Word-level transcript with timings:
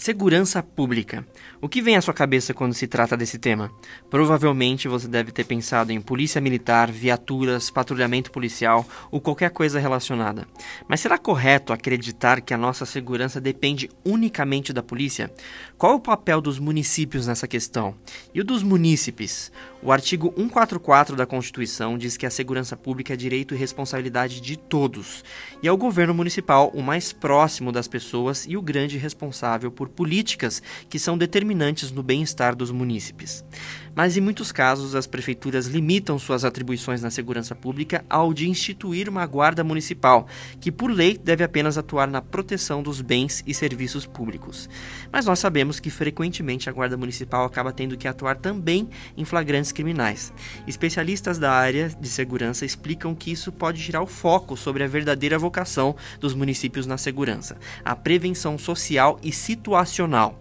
Segurança 0.00 0.62
pública. 0.62 1.26
O 1.60 1.68
que 1.68 1.82
vem 1.82 1.94
à 1.94 2.00
sua 2.00 2.14
cabeça 2.14 2.54
quando 2.54 2.72
se 2.72 2.86
trata 2.86 3.18
desse 3.18 3.38
tema? 3.38 3.70
Provavelmente 4.08 4.88
você 4.88 5.06
deve 5.06 5.30
ter 5.30 5.44
pensado 5.44 5.92
em 5.92 6.00
polícia 6.00 6.40
militar, 6.40 6.90
viaturas, 6.90 7.68
patrulhamento 7.68 8.30
policial 8.30 8.88
ou 9.10 9.20
qualquer 9.20 9.50
coisa 9.50 9.78
relacionada. 9.78 10.48
Mas 10.88 11.00
será 11.00 11.18
correto 11.18 11.70
acreditar 11.70 12.40
que 12.40 12.54
a 12.54 12.56
nossa 12.56 12.86
segurança 12.86 13.38
depende 13.42 13.90
unicamente 14.02 14.72
da 14.72 14.82
polícia? 14.82 15.30
Qual 15.76 15.96
o 15.96 16.00
papel 16.00 16.40
dos 16.40 16.58
municípios 16.58 17.26
nessa 17.26 17.46
questão? 17.46 17.94
E 18.32 18.40
o 18.40 18.44
dos 18.44 18.62
munícipes? 18.62 19.52
O 19.82 19.92
artigo 19.92 20.32
144 20.34 21.14
da 21.14 21.26
Constituição 21.26 21.98
diz 21.98 22.16
que 22.16 22.24
a 22.24 22.30
segurança 22.30 22.74
pública 22.74 23.12
é 23.12 23.16
direito 23.16 23.54
e 23.54 23.58
responsabilidade 23.58 24.40
de 24.40 24.56
todos, 24.56 25.22
e 25.62 25.68
é 25.68 25.72
o 25.72 25.76
governo 25.76 26.14
municipal 26.14 26.70
o 26.74 26.82
mais 26.82 27.12
próximo 27.12 27.70
das 27.70 27.88
pessoas 27.88 28.46
e 28.46 28.56
o 28.56 28.62
grande 28.62 28.96
responsável 28.96 29.70
por 29.70 29.89
políticas 29.90 30.62
que 30.88 30.98
são 30.98 31.18
determinantes 31.18 31.90
no 31.90 32.02
bem-estar 32.02 32.54
dos 32.54 32.70
munícipes. 32.70 33.44
Mas 33.94 34.16
em 34.16 34.20
muitos 34.20 34.52
casos, 34.52 34.94
as 34.94 35.06
prefeituras 35.06 35.66
limitam 35.66 36.18
suas 36.18 36.44
atribuições 36.44 37.02
na 37.02 37.10
segurança 37.10 37.54
pública 37.54 38.04
ao 38.08 38.32
de 38.32 38.48
instituir 38.48 39.08
uma 39.08 39.26
guarda 39.26 39.64
municipal, 39.64 40.26
que 40.60 40.70
por 40.70 40.90
lei 40.90 41.18
deve 41.18 41.42
apenas 41.42 41.76
atuar 41.76 42.08
na 42.08 42.22
proteção 42.22 42.82
dos 42.82 43.00
bens 43.00 43.42
e 43.46 43.52
serviços 43.52 44.06
públicos. 44.06 44.68
Mas 45.12 45.26
nós 45.26 45.38
sabemos 45.38 45.80
que 45.80 45.90
frequentemente 45.90 46.68
a 46.68 46.72
guarda 46.72 46.96
municipal 46.96 47.44
acaba 47.44 47.72
tendo 47.72 47.96
que 47.96 48.08
atuar 48.08 48.36
também 48.36 48.88
em 49.16 49.24
flagrantes 49.24 49.72
criminais. 49.72 50.32
Especialistas 50.66 51.38
da 51.38 51.52
área 51.52 51.88
de 51.88 52.08
segurança 52.08 52.64
explicam 52.64 53.14
que 53.14 53.32
isso 53.32 53.50
pode 53.50 53.82
tirar 53.82 54.02
o 54.02 54.06
foco 54.06 54.56
sobre 54.56 54.84
a 54.84 54.88
verdadeira 54.88 55.38
vocação 55.38 55.96
dos 56.20 56.34
municípios 56.34 56.86
na 56.86 56.96
segurança, 56.96 57.56
a 57.84 57.96
prevenção 57.96 58.56
social 58.56 59.18
e 59.22 59.32
situacional. 59.32 60.40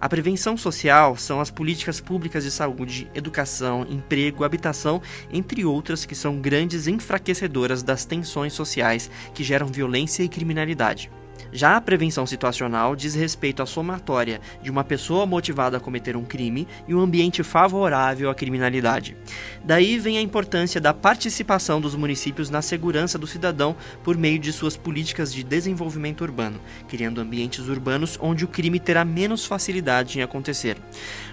A 0.00 0.08
prevenção 0.08 0.56
social 0.56 1.16
são 1.16 1.40
as 1.40 1.50
políticas 1.50 2.00
públicas 2.00 2.44
de 2.44 2.50
saúde, 2.50 3.08
educação, 3.14 3.86
emprego, 3.88 4.44
habitação, 4.44 5.00
entre 5.32 5.64
outras 5.64 6.04
que 6.04 6.14
são 6.14 6.40
grandes 6.40 6.86
enfraquecedoras 6.86 7.82
das 7.82 8.04
tensões 8.04 8.52
sociais 8.52 9.10
que 9.34 9.42
geram 9.44 9.66
violência 9.66 10.22
e 10.22 10.28
criminalidade. 10.28 11.10
Já 11.52 11.76
a 11.76 11.80
prevenção 11.80 12.26
situacional 12.26 12.94
diz 12.96 13.14
respeito 13.14 13.62
à 13.62 13.66
somatória 13.66 14.40
de 14.62 14.70
uma 14.70 14.84
pessoa 14.84 15.26
motivada 15.26 15.76
a 15.76 15.80
cometer 15.80 16.16
um 16.16 16.24
crime 16.24 16.66
e 16.86 16.94
um 16.94 17.00
ambiente 17.00 17.42
favorável 17.42 18.30
à 18.30 18.34
criminalidade. 18.34 19.16
Daí 19.64 19.98
vem 19.98 20.18
a 20.18 20.22
importância 20.22 20.80
da 20.80 20.92
participação 20.92 21.80
dos 21.80 21.94
municípios 21.94 22.50
na 22.50 22.62
segurança 22.62 23.18
do 23.18 23.26
cidadão 23.26 23.74
por 24.02 24.16
meio 24.16 24.38
de 24.38 24.52
suas 24.52 24.76
políticas 24.76 25.32
de 25.32 25.42
desenvolvimento 25.42 26.22
urbano, 26.22 26.60
criando 26.88 27.20
ambientes 27.20 27.68
urbanos 27.68 28.18
onde 28.20 28.44
o 28.44 28.48
crime 28.48 28.78
terá 28.78 29.04
menos 29.04 29.44
facilidade 29.44 30.18
em 30.18 30.22
acontecer. 30.22 30.76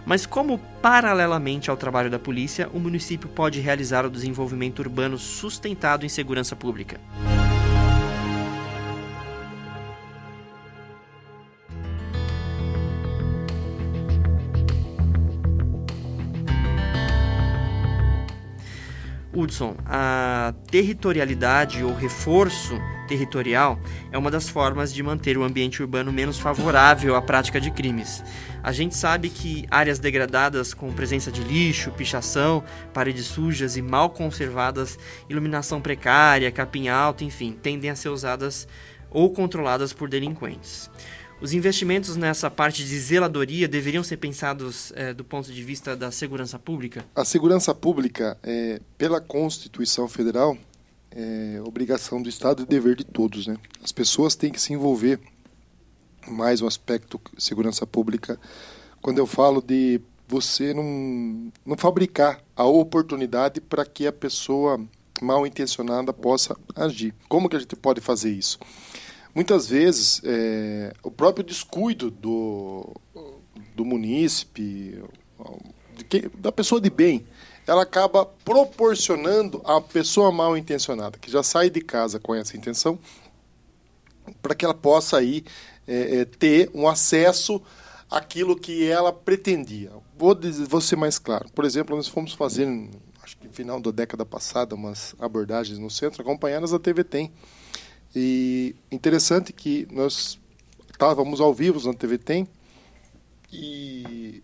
Mas 0.06 0.26
como 0.26 0.58
paralelamente 0.82 1.70
ao 1.70 1.78
trabalho 1.78 2.10
da 2.10 2.20
polícia, 2.20 2.70
o 2.74 2.80
município 2.80 3.30
pode 3.30 3.60
realizar 3.60 4.06
o 4.06 4.10
desenvolvimento 4.10 4.80
urbano 4.80 5.18
sustentado 5.18 6.06
em 6.06 6.10
segurança 6.10 6.56
pública? 6.56 7.00
Hudson, 19.36 19.76
a 19.86 20.54
territorialidade 20.70 21.84
ou 21.84 21.94
reforço 21.94 22.80
territorial 23.08 23.80
é 24.12 24.18
uma 24.18 24.32
das 24.32 24.48
formas 24.48 24.94
de 24.94 25.02
manter 25.02 25.38
o 25.38 25.44
ambiente 25.44 25.82
urbano 25.82 26.12
menos 26.12 26.40
favorável 26.40 27.16
à 27.16 27.22
prática 27.22 27.60
de 27.60 27.72
crimes. 27.72 28.24
A 28.62 28.72
gente 28.72 28.96
sabe 28.96 29.30
que 29.30 29.66
áreas 29.70 30.00
degradadas 30.00 30.74
com 30.74 30.94
presença 30.94 31.32
de 31.32 31.44
lixo, 31.44 31.92
pichação, 31.92 32.64
paredes 32.94 33.26
sujas 33.26 33.76
e 33.76 33.82
mal 33.82 34.10
conservadas, 34.10 34.98
iluminação 35.30 35.82
precária, 35.82 36.52
capim 36.52 36.88
alto, 36.88 37.24
enfim, 37.24 37.58
tendem 37.62 37.90
a 37.90 37.96
ser 37.96 38.10
usadas 38.10 38.68
ou 39.10 39.32
controladas 39.32 39.94
por 39.94 40.10
delinquentes. 40.10 40.90
Os 41.44 41.52
investimentos 41.52 42.16
nessa 42.16 42.50
parte 42.50 42.86
de 42.86 42.98
zeladoria 42.98 43.68
deveriam 43.68 44.02
ser 44.02 44.16
pensados 44.16 44.94
é, 44.96 45.14
do 45.14 45.26
ponto 45.26 45.52
de 45.52 45.62
vista 45.62 45.94
da 45.94 46.10
segurança 46.10 46.58
pública? 46.58 47.06
A 47.14 47.26
segurança 47.26 47.76
pública, 47.76 48.38
é, 48.42 48.80
pela 48.98 49.20
Constituição 49.20 50.08
Federal, 50.08 50.58
é 51.12 51.62
obrigação 51.62 52.22
do 52.22 52.30
Estado 52.30 52.64
e 52.64 52.66
dever 52.66 52.96
de 52.96 53.04
todos. 53.04 53.46
Né? 53.46 53.58
As 53.84 53.92
pessoas 53.92 54.36
têm 54.36 54.54
que 54.54 54.62
se 54.62 54.72
envolver 54.72 55.20
mais 56.26 56.62
no 56.62 56.68
aspecto 56.68 57.20
segurança 57.38 57.86
pública. 57.86 58.40
Quando 59.02 59.18
eu 59.18 59.28
falo 59.28 59.62
de 59.62 60.00
você 60.26 60.74
não, 60.74 61.52
não 61.66 61.76
fabricar 61.76 62.42
a 62.56 62.64
oportunidade 62.64 63.60
para 63.60 63.86
que 63.86 64.08
a 64.08 64.14
pessoa 64.14 64.80
mal 65.22 65.46
intencionada 65.46 66.14
possa 66.14 66.56
agir. 66.74 67.14
Como 67.28 67.50
que 67.50 67.58
a 67.58 67.60
gente 67.60 67.76
pode 67.76 68.00
fazer 68.00 68.32
isso? 68.32 68.58
Muitas 69.34 69.68
vezes, 69.68 70.22
é, 70.24 70.94
o 71.02 71.10
próprio 71.10 71.44
descuido 71.44 72.12
do, 72.12 72.96
do 73.76 73.84
munícipe, 73.84 75.04
da 76.36 76.52
pessoa 76.52 76.80
de 76.80 76.90
bem, 76.90 77.26
ela 77.66 77.84
acaba 77.84 78.26
proporcionando 78.26 79.62
a 79.66 79.80
pessoa 79.82 80.32
mal 80.32 80.58
intencionada, 80.58 81.18
que 81.18 81.32
já 81.32 81.42
sai 81.42 81.70
de 81.70 81.82
casa 81.82 82.20
com 82.20 82.36
essa 82.36 82.56
intenção, 82.58 83.00
para 84.42 84.54
que 84.54 84.66
ela 84.66 84.74
possa 84.74 85.18
aí 85.18 85.44
é, 85.88 86.18
é, 86.18 86.26
ter 86.26 86.70
um 86.74 86.88
acesso 86.88 87.62
àquilo 88.10 88.56
que 88.56 88.88
ela 88.88 89.12
pretendia. 89.12 89.92
Vou, 90.18 90.36
dizer, 90.36 90.66
vou 90.68 90.82
ser 90.82 90.96
mais 90.96 91.18
claro. 91.18 91.50
Por 91.54 91.66
exemplo, 91.66 91.96
nós 91.96 92.08
fomos 92.08 92.34
fazer, 92.34 92.68
acho 93.22 93.38
que 93.38 93.48
no 93.48 93.54
final 93.54 93.80
da 93.80 93.92
década 93.92 94.26
passada, 94.26 94.76
umas 94.76 95.16
abordagens 95.20 95.80
no 95.80 95.90
centro, 95.90 96.22
acompanhadas 96.22 96.72
da 96.72 96.80
TV 96.80 97.04
Tem. 97.04 97.32
E 98.16 98.76
interessante 98.92 99.52
que 99.52 99.88
nós 99.92 100.40
estávamos 100.92 101.42
ao 101.42 101.54
vivo 101.54 101.86
na 101.88 101.94
TV 101.94 102.18
Tem 102.18 102.48
e 103.52 104.44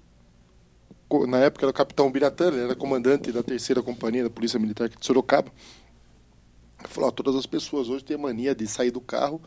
na 1.27 1.39
época 1.39 1.65
era 1.65 1.71
o 1.71 1.73
capitão 1.73 2.11
Biratã, 2.11 2.47
ele 2.47 2.61
era 2.61 2.75
comandante 2.75 3.31
da 3.31 3.41
terceira 3.41 3.81
companhia 3.81 4.23
da 4.23 4.29
Polícia 4.29 4.59
Militar 4.59 4.85
aqui 4.85 4.97
de 4.97 5.05
Sorocaba. 5.05 5.51
Ele 6.79 6.87
falou: 6.87 7.11
todas 7.11 7.35
as 7.35 7.45
pessoas 7.45 7.89
hoje 7.89 8.03
têm 8.03 8.17
mania 8.17 8.55
de 8.55 8.67
sair 8.67 8.91
do 8.91 9.01
carro 9.01 9.41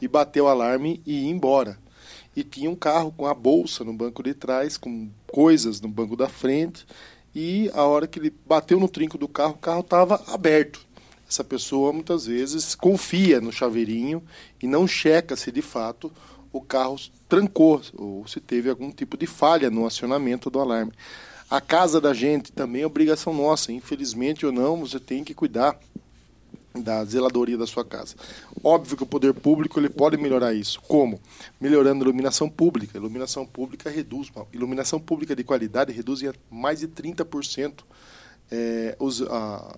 e 0.00 0.06
bater 0.06 0.40
o 0.40 0.48
alarme 0.48 1.02
e 1.06 1.24
ir 1.24 1.28
embora. 1.28 1.78
E 2.34 2.44
tinha 2.44 2.70
um 2.70 2.76
carro 2.76 3.12
com 3.12 3.26
a 3.26 3.34
bolsa 3.34 3.82
no 3.82 3.92
banco 3.92 4.22
de 4.22 4.34
trás, 4.34 4.76
com 4.76 5.10
coisas 5.26 5.80
no 5.80 5.88
banco 5.88 6.16
da 6.16 6.28
frente. 6.28 6.86
E 7.34 7.70
a 7.74 7.84
hora 7.84 8.06
que 8.06 8.18
ele 8.18 8.32
bateu 8.46 8.78
no 8.78 8.88
trinco 8.88 9.18
do 9.18 9.26
carro, 9.26 9.54
o 9.54 9.58
carro 9.58 9.80
estava 9.80 10.22
aberto 10.28 10.85
essa 11.28 11.42
pessoa 11.42 11.92
muitas 11.92 12.26
vezes 12.26 12.74
confia 12.74 13.40
no 13.40 13.52
chaveirinho 13.52 14.22
e 14.62 14.66
não 14.66 14.86
checa 14.86 15.36
se 15.36 15.50
de 15.50 15.62
fato 15.62 16.12
o 16.52 16.60
carro 16.60 16.96
trancou 17.28 17.82
ou 17.94 18.26
se 18.26 18.40
teve 18.40 18.70
algum 18.70 18.90
tipo 18.90 19.16
de 19.16 19.26
falha 19.26 19.70
no 19.70 19.86
acionamento 19.86 20.48
do 20.48 20.60
alarme. 20.60 20.92
A 21.50 21.60
casa 21.60 22.00
da 22.00 22.12
gente 22.12 22.50
também 22.52 22.82
é 22.82 22.86
obrigação 22.86 23.32
nossa, 23.32 23.72
infelizmente 23.72 24.44
ou 24.44 24.52
não, 24.52 24.80
você 24.80 24.98
tem 24.98 25.22
que 25.22 25.34
cuidar 25.34 25.78
da 26.74 27.04
zeladoria 27.04 27.56
da 27.56 27.66
sua 27.66 27.84
casa. 27.84 28.14
Óbvio 28.62 28.96
que 28.96 29.02
o 29.02 29.06
poder 29.06 29.32
público 29.32 29.78
ele 29.78 29.88
pode 29.88 30.16
melhorar 30.16 30.54
isso. 30.54 30.80
Como? 30.82 31.20
Melhorando 31.60 32.04
a 32.04 32.06
iluminação 32.06 32.48
pública. 32.48 32.98
A 32.98 33.00
iluminação 33.00 33.46
pública 33.46 33.88
reduz, 33.90 34.30
iluminação 34.52 35.00
pública 35.00 35.34
de 35.34 35.44
qualidade 35.44 35.92
reduz 35.92 36.22
em 36.22 36.32
mais 36.50 36.80
de 36.80 36.88
30% 36.88 37.84
é, 38.50 38.96
os, 38.98 39.22
a, 39.22 39.76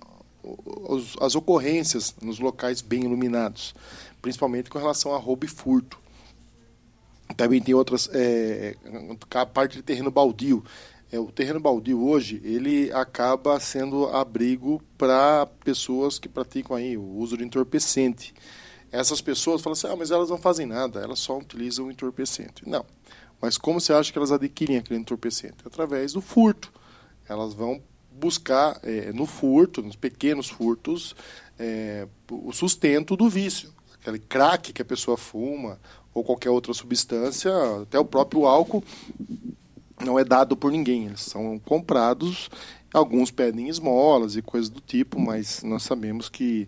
os, 0.65 1.15
as 1.19 1.35
ocorrências 1.35 2.15
nos 2.21 2.39
locais 2.39 2.81
bem 2.81 3.03
iluminados, 3.03 3.75
principalmente 4.21 4.69
com 4.69 4.79
relação 4.79 5.13
a 5.13 5.17
roubo 5.17 5.45
e 5.45 5.47
furto. 5.47 5.99
Também 7.35 7.61
tem 7.61 7.75
outras, 7.75 8.09
é, 8.11 8.75
a 9.31 9.45
parte 9.45 9.77
de 9.77 9.83
terreno 9.83 10.09
baldio. 10.09 10.63
É, 11.11 11.19
o 11.19 11.31
terreno 11.31 11.59
baldio 11.59 12.03
hoje 12.03 12.39
ele 12.43 12.91
acaba 12.91 13.59
sendo 13.59 14.07
abrigo 14.07 14.81
para 14.97 15.47
pessoas 15.63 16.19
que 16.19 16.29
praticam 16.29 16.75
aí 16.75 16.97
o 16.97 17.03
uso 17.03 17.37
de 17.37 17.43
entorpecente. 17.43 18.33
Essas 18.91 19.21
pessoas 19.21 19.61
falam 19.61 19.73
assim, 19.73 19.87
ah, 19.87 19.95
mas 19.95 20.11
elas 20.11 20.29
não 20.29 20.37
fazem 20.37 20.65
nada, 20.65 20.99
elas 20.99 21.19
só 21.19 21.37
utilizam 21.37 21.87
o 21.87 21.91
entorpecente. 21.91 22.67
Não. 22.67 22.85
Mas 23.41 23.57
como 23.57 23.79
você 23.79 23.93
acha 23.93 24.11
que 24.11 24.17
elas 24.17 24.31
adquirem 24.31 24.77
aquele 24.77 24.99
entorpecente? 24.99 25.57
Através 25.65 26.13
do 26.13 26.21
furto. 26.21 26.71
Elas 27.27 27.53
vão 27.53 27.81
buscar 28.11 28.79
é, 28.83 29.11
no 29.13 29.25
furto, 29.25 29.81
nos 29.81 29.95
pequenos 29.95 30.49
furtos, 30.49 31.15
é, 31.57 32.07
o 32.31 32.51
sustento 32.51 33.15
do 33.15 33.29
vício. 33.29 33.73
Aquele 34.01 34.19
crack 34.19 34.71
que 34.73 34.81
a 34.81 34.85
pessoa 34.85 35.17
fuma, 35.17 35.79
ou 36.13 36.23
qualquer 36.23 36.49
outra 36.49 36.73
substância, 36.73 37.51
até 37.81 37.99
o 37.99 38.05
próprio 38.05 38.45
álcool, 38.45 38.83
não 40.03 40.17
é 40.17 40.23
dado 40.23 40.55
por 40.55 40.71
ninguém. 40.71 41.07
Eles 41.07 41.21
são 41.21 41.59
comprados, 41.59 42.49
alguns 42.93 43.31
pedem 43.31 43.67
esmolas 43.67 44.35
e 44.35 44.41
coisas 44.41 44.69
do 44.69 44.81
tipo, 44.81 45.19
mas 45.19 45.63
nós 45.63 45.83
sabemos 45.83 46.29
que 46.29 46.67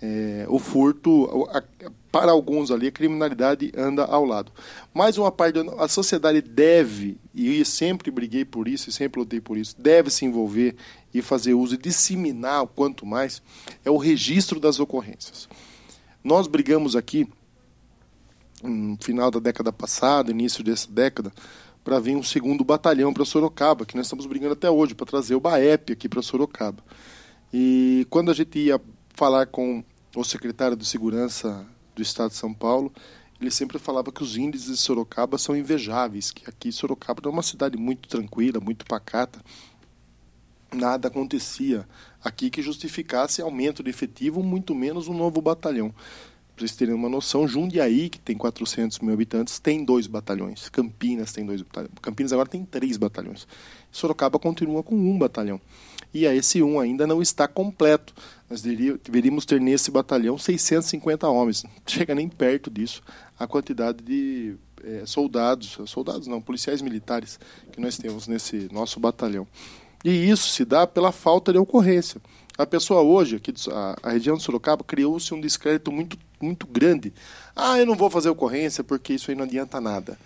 é, 0.00 0.46
o 0.48 0.58
furto, 0.58 1.48
a, 1.50 1.62
para 2.10 2.30
alguns 2.30 2.70
ali, 2.70 2.88
a 2.88 2.92
criminalidade 2.92 3.72
anda 3.76 4.04
ao 4.04 4.24
lado. 4.24 4.52
Mais 4.94 5.18
uma 5.18 5.30
parte, 5.30 5.58
a 5.78 5.88
sociedade 5.88 6.40
deve, 6.40 7.18
e 7.34 7.64
sempre 7.64 8.10
briguei 8.10 8.44
por 8.44 8.68
isso, 8.68 8.90
e 8.90 8.92
sempre 8.92 9.20
lutei 9.20 9.40
por 9.40 9.56
isso, 9.56 9.74
deve 9.78 10.10
se 10.10 10.24
envolver 10.24 10.76
e 11.12 11.22
fazer 11.22 11.54
uso 11.54 11.74
e 11.74 11.78
disseminar 11.78 12.62
o 12.62 12.66
quanto 12.66 13.06
mais, 13.06 13.42
é 13.84 13.90
o 13.90 13.96
registro 13.96 14.60
das 14.60 14.78
ocorrências. 14.78 15.48
Nós 16.22 16.46
brigamos 16.46 16.96
aqui, 16.96 17.28
no 18.62 18.98
final 19.00 19.30
da 19.30 19.38
década 19.38 19.72
passada, 19.72 20.30
início 20.30 20.62
dessa 20.62 20.90
década, 20.90 21.32
para 21.84 22.00
vir 22.00 22.16
um 22.16 22.22
segundo 22.22 22.64
batalhão 22.64 23.14
para 23.14 23.24
Sorocaba, 23.24 23.86
que 23.86 23.96
nós 23.96 24.06
estamos 24.06 24.26
brigando 24.26 24.54
até 24.54 24.68
hoje, 24.68 24.94
para 24.94 25.06
trazer 25.06 25.36
o 25.36 25.40
BAEP 25.40 25.92
aqui 25.92 26.08
para 26.08 26.20
Sorocaba. 26.20 26.82
E 27.52 28.06
quando 28.10 28.30
a 28.30 28.34
gente 28.34 28.58
ia 28.58 28.80
falar 29.16 29.46
com 29.46 29.82
o 30.14 30.22
secretário 30.22 30.76
de 30.76 30.84
Segurança 30.84 31.66
do 31.94 32.02
Estado 32.02 32.30
de 32.30 32.36
São 32.36 32.52
Paulo, 32.52 32.92
ele 33.40 33.50
sempre 33.50 33.78
falava 33.78 34.12
que 34.12 34.22
os 34.22 34.36
índices 34.36 34.68
de 34.68 34.76
Sorocaba 34.76 35.38
são 35.38 35.56
invejáveis, 35.56 36.30
que 36.30 36.48
aqui 36.48 36.70
Sorocaba 36.70 37.22
é 37.24 37.28
uma 37.28 37.42
cidade 37.42 37.78
muito 37.78 38.08
tranquila, 38.08 38.60
muito 38.60 38.84
pacata. 38.84 39.40
Nada 40.72 41.08
acontecia 41.08 41.88
aqui 42.22 42.50
que 42.50 42.60
justificasse 42.60 43.40
aumento 43.40 43.82
de 43.82 43.88
efetivo, 43.88 44.42
muito 44.42 44.74
menos 44.74 45.08
um 45.08 45.14
novo 45.14 45.40
batalhão. 45.40 45.94
Para 46.54 46.66
vocês 46.66 46.76
terem 46.76 46.94
uma 46.94 47.08
noção, 47.08 47.48
Jundiaí, 47.48 48.10
que 48.10 48.18
tem 48.18 48.36
400 48.36 48.98
mil 49.00 49.14
habitantes, 49.14 49.58
tem 49.58 49.84
dois 49.84 50.06
batalhões. 50.06 50.68
Campinas 50.68 51.32
tem 51.32 51.44
dois 51.44 51.62
batalhões. 51.62 51.92
Campinas 52.02 52.32
agora 52.32 52.48
tem 52.48 52.64
três 52.64 52.96
batalhões. 52.96 53.46
Sorocaba 53.90 54.38
continua 54.38 54.82
com 54.82 54.94
um 54.94 55.18
batalhão 55.18 55.60
e 56.16 56.26
esse 56.26 56.62
um 56.62 56.80
ainda 56.80 57.06
não 57.06 57.20
está 57.20 57.46
completo. 57.46 58.14
Nós 58.48 58.62
deveríamos 58.62 59.44
ter 59.44 59.60
nesse 59.60 59.90
batalhão 59.90 60.38
650 60.38 61.28
homens. 61.28 61.64
Não 61.64 61.70
chega 61.86 62.14
nem 62.14 62.28
perto 62.28 62.70
disso 62.70 63.02
a 63.38 63.46
quantidade 63.46 64.02
de 64.02 64.54
é, 64.82 65.04
soldados, 65.04 65.78
soldados 65.86 66.26
não, 66.26 66.40
policiais 66.40 66.80
militares 66.80 67.38
que 67.72 67.80
nós 67.80 67.98
temos 67.98 68.26
nesse 68.26 68.68
nosso 68.72 68.98
batalhão. 68.98 69.46
E 70.04 70.30
isso 70.30 70.48
se 70.48 70.64
dá 70.64 70.86
pela 70.86 71.12
falta 71.12 71.52
de 71.52 71.58
ocorrência. 71.58 72.20
A 72.56 72.64
pessoa 72.64 73.02
hoje, 73.02 73.36
aqui, 73.36 73.52
a, 73.70 73.96
a 74.02 74.10
região 74.12 74.36
de 74.36 74.42
Sorocaba, 74.42 74.84
criou-se 74.84 75.34
um 75.34 75.40
descrédito 75.40 75.92
muito, 75.92 76.16
muito 76.40 76.66
grande. 76.66 77.12
Ah, 77.54 77.78
eu 77.78 77.84
não 77.84 77.94
vou 77.94 78.08
fazer 78.08 78.30
ocorrência 78.30 78.82
porque 78.82 79.12
isso 79.14 79.30
aí 79.30 79.36
não 79.36 79.44
adianta 79.44 79.80
nada. 79.80 80.18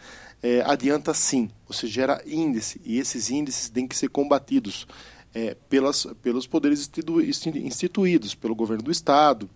É, 0.42 0.62
adianta 0.62 1.12
sim, 1.12 1.50
você 1.68 1.86
gera 1.86 2.22
índice 2.26 2.80
e 2.84 2.98
esses 2.98 3.30
índices 3.30 3.68
têm 3.68 3.86
que 3.86 3.96
ser 3.96 4.08
combatidos 4.08 4.86
é, 5.34 5.56
pelas, 5.68 6.06
pelos 6.22 6.46
poderes 6.46 6.80
institu, 6.80 7.20
instituídos, 7.20 8.34
pelo 8.34 8.54
governo 8.54 8.82
do 8.82 8.90
Estado. 8.90 9.48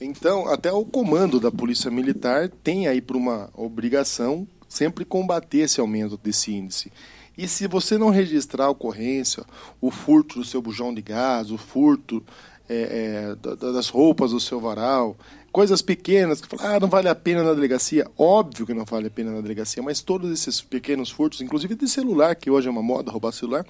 Então, 0.00 0.48
até 0.48 0.72
o 0.72 0.84
comando 0.84 1.38
da 1.38 1.50
Polícia 1.50 1.90
Militar 1.90 2.50
tem 2.62 2.88
aí 2.88 3.00
por 3.00 3.16
uma 3.16 3.50
obrigação 3.54 4.46
sempre 4.68 5.04
combater 5.04 5.58
esse 5.58 5.80
aumento 5.80 6.16
desse 6.16 6.52
índice. 6.52 6.90
E 7.36 7.48
se 7.48 7.66
você 7.66 7.98
não 7.98 8.10
registrar 8.10 8.66
a 8.66 8.70
ocorrência, 8.70 9.44
o 9.80 9.90
furto 9.90 10.38
do 10.38 10.44
seu 10.44 10.62
bujão 10.62 10.94
de 10.94 11.02
gás, 11.02 11.50
o 11.50 11.58
furto 11.58 12.22
é, 12.68 13.34
é, 13.34 13.56
das 13.56 13.88
roupas 13.88 14.30
do 14.30 14.40
seu 14.40 14.60
varal, 14.60 15.16
coisas 15.52 15.82
pequenas 15.82 16.40
que 16.40 16.48
falam, 16.48 16.76
ah, 16.76 16.80
não 16.80 16.88
vale 16.88 17.08
a 17.08 17.14
pena 17.14 17.42
na 17.42 17.52
delegacia. 17.52 18.08
Óbvio 18.16 18.66
que 18.66 18.74
não 18.74 18.84
vale 18.84 19.08
a 19.08 19.10
pena 19.10 19.32
na 19.32 19.40
delegacia, 19.40 19.82
mas 19.82 20.00
todos 20.00 20.30
esses 20.30 20.60
pequenos 20.60 21.10
furtos, 21.10 21.40
inclusive 21.40 21.74
de 21.74 21.88
celular, 21.88 22.34
que 22.34 22.50
hoje 22.50 22.68
é 22.68 22.70
uma 22.70 22.82
moda 22.82 23.10
roubar 23.10 23.32
celular, 23.32 23.66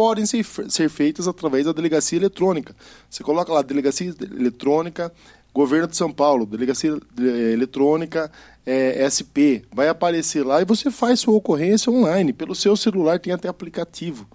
podem 0.00 0.24
ser, 0.24 0.46
ser 0.70 0.88
feitas 0.88 1.28
através 1.28 1.66
da 1.66 1.72
delegacia 1.72 2.16
eletrônica. 2.18 2.74
Você 3.10 3.22
coloca 3.22 3.52
lá 3.52 3.60
delegacia 3.60 4.14
eletrônica, 4.34 5.12
governo 5.52 5.86
de 5.88 5.94
São 5.94 6.10
Paulo, 6.10 6.46
delegacia 6.46 6.98
eh, 7.18 7.52
eletrônica, 7.52 8.32
é, 8.64 9.04
eh, 9.04 9.10
SP, 9.12 9.60
vai 9.70 9.88
aparecer 9.88 10.42
lá 10.42 10.62
e 10.62 10.64
você 10.64 10.90
faz 10.90 11.20
sua 11.20 11.34
ocorrência 11.34 11.92
online. 11.92 12.32
Pelo 12.32 12.54
seu 12.54 12.74
celular 12.78 13.20
tem 13.20 13.30
até 13.30 13.46
aplicativo 13.46 14.26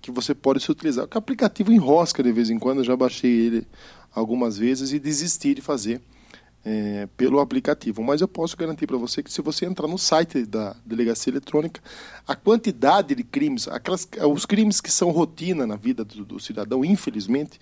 que 0.00 0.10
você 0.10 0.34
pode 0.34 0.62
se 0.62 0.70
utilizar. 0.70 1.06
O 1.06 1.18
aplicativo 1.18 1.70
enrosca 1.70 2.22
de 2.22 2.32
vez 2.32 2.48
em 2.48 2.58
quando, 2.58 2.78
eu 2.78 2.84
já 2.84 2.96
baixei 2.96 3.30
ele 3.30 3.66
algumas 4.14 4.56
vezes 4.56 4.90
e 4.90 4.98
desisti 4.98 5.52
de 5.52 5.60
fazer 5.60 6.00
é, 6.64 7.08
pelo 7.16 7.40
aplicativo. 7.40 8.02
Mas 8.02 8.20
eu 8.20 8.28
posso 8.28 8.56
garantir 8.56 8.86
para 8.86 8.96
você 8.96 9.22
que 9.22 9.32
se 9.32 9.40
você 9.40 9.66
entrar 9.66 9.88
no 9.88 9.98
site 9.98 10.44
da 10.44 10.76
delegacia 10.84 11.30
eletrônica, 11.30 11.80
a 12.26 12.34
quantidade 12.34 13.14
de 13.14 13.22
crimes, 13.22 13.68
aquelas, 13.68 14.08
os 14.32 14.46
crimes 14.46 14.80
que 14.80 14.90
são 14.90 15.10
rotina 15.10 15.66
na 15.66 15.76
vida 15.76 16.04
do, 16.04 16.24
do 16.24 16.40
cidadão, 16.40 16.84
infelizmente, 16.84 17.58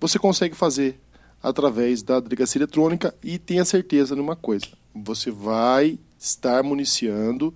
você 0.00 0.18
consegue 0.18 0.54
fazer 0.54 0.98
através 1.42 2.02
da 2.02 2.20
delegacia 2.20 2.58
eletrônica 2.58 3.14
e 3.22 3.38
tenha 3.38 3.64
certeza 3.64 4.16
numa 4.16 4.36
coisa: 4.36 4.66
você 4.94 5.30
vai 5.30 5.98
estar 6.18 6.62
municiando 6.62 7.54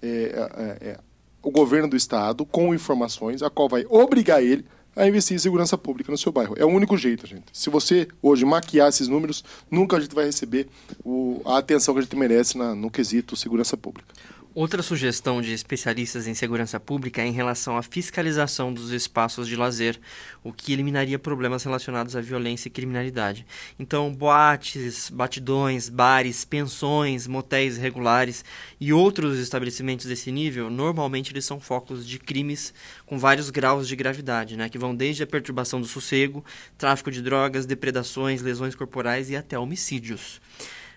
é, 0.00 0.08
é, 0.08 0.88
é, 0.88 1.00
o 1.42 1.50
governo 1.50 1.88
do 1.88 1.96
estado 1.96 2.44
com 2.44 2.74
informações, 2.74 3.42
a 3.42 3.50
qual 3.50 3.68
vai 3.68 3.84
obrigar 3.88 4.42
ele 4.42 4.64
a 4.96 5.06
investir 5.06 5.34
em 5.34 5.38
segurança 5.38 5.76
pública 5.76 6.10
no 6.10 6.18
seu 6.18 6.30
bairro. 6.30 6.54
É 6.58 6.64
o 6.64 6.68
único 6.68 6.96
jeito, 6.96 7.26
gente. 7.26 7.44
Se 7.52 7.70
você 7.70 8.08
hoje 8.22 8.44
maquiar 8.44 8.88
esses 8.88 9.08
números, 9.08 9.44
nunca 9.70 9.96
a 9.96 10.00
gente 10.00 10.14
vai 10.14 10.24
receber 10.24 10.68
o, 11.04 11.40
a 11.44 11.58
atenção 11.58 11.94
que 11.94 12.00
a 12.00 12.02
gente 12.02 12.16
merece 12.16 12.56
na, 12.56 12.74
no 12.74 12.90
quesito 12.90 13.36
segurança 13.36 13.76
pública. 13.76 14.14
Outra 14.56 14.84
sugestão 14.84 15.42
de 15.42 15.52
especialistas 15.52 16.28
em 16.28 16.34
segurança 16.34 16.78
pública 16.78 17.20
é 17.20 17.26
em 17.26 17.32
relação 17.32 17.76
à 17.76 17.82
fiscalização 17.82 18.72
dos 18.72 18.92
espaços 18.92 19.48
de 19.48 19.56
lazer, 19.56 19.98
o 20.44 20.52
que 20.52 20.72
eliminaria 20.72 21.18
problemas 21.18 21.64
relacionados 21.64 22.14
à 22.14 22.20
violência 22.20 22.68
e 22.68 22.70
criminalidade. 22.70 23.44
Então, 23.80 24.14
boates, 24.14 25.10
batidões, 25.10 25.88
bares, 25.88 26.44
pensões, 26.44 27.26
motéis 27.26 27.76
regulares 27.76 28.44
e 28.80 28.92
outros 28.92 29.40
estabelecimentos 29.40 30.06
desse 30.06 30.30
nível, 30.30 30.70
normalmente 30.70 31.32
eles 31.32 31.44
são 31.44 31.58
focos 31.58 32.06
de 32.06 32.20
crimes 32.20 32.72
com 33.04 33.18
vários 33.18 33.50
graus 33.50 33.88
de 33.88 33.96
gravidade, 33.96 34.56
né, 34.56 34.68
que 34.68 34.78
vão 34.78 34.94
desde 34.94 35.24
a 35.24 35.26
perturbação 35.26 35.80
do 35.80 35.86
sossego, 35.88 36.44
tráfico 36.78 37.10
de 37.10 37.20
drogas, 37.20 37.66
depredações, 37.66 38.40
lesões 38.40 38.76
corporais 38.76 39.30
e 39.30 39.36
até 39.36 39.58
homicídios. 39.58 40.40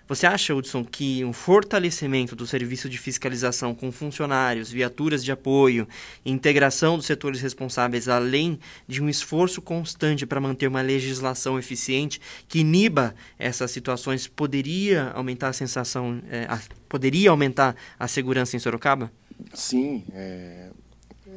Você 0.07 0.25
acha, 0.25 0.55
Hudson, 0.55 0.85
que 0.85 1.25
um 1.25 1.33
fortalecimento 1.33 2.35
do 2.35 2.47
serviço 2.47 2.87
de 2.87 2.97
fiscalização 2.97 3.75
com 3.75 3.91
funcionários, 3.91 4.71
viaturas 4.71 5.23
de 5.23 5.31
apoio, 5.31 5.87
integração 6.25 6.95
dos 6.95 7.05
setores 7.05 7.41
responsáveis, 7.41 8.07
além 8.07 8.57
de 8.87 9.03
um 9.03 9.09
esforço 9.09 9.61
constante 9.61 10.25
para 10.25 10.39
manter 10.39 10.67
uma 10.67 10.81
legislação 10.81 11.59
eficiente 11.59 12.21
que 12.47 12.59
iniba 12.59 13.13
essas 13.37 13.69
situações, 13.71 14.27
poderia 14.27 15.11
aumentar 15.11 15.49
a 15.49 15.53
sensação, 15.53 16.21
é, 16.29 16.45
a, 16.45 16.57
poderia 16.87 17.29
aumentar 17.29 17.75
a 17.99 18.07
segurança 18.07 18.55
em 18.55 18.59
Sorocaba? 18.59 19.11
Sim. 19.53 20.05
É, 20.13 20.69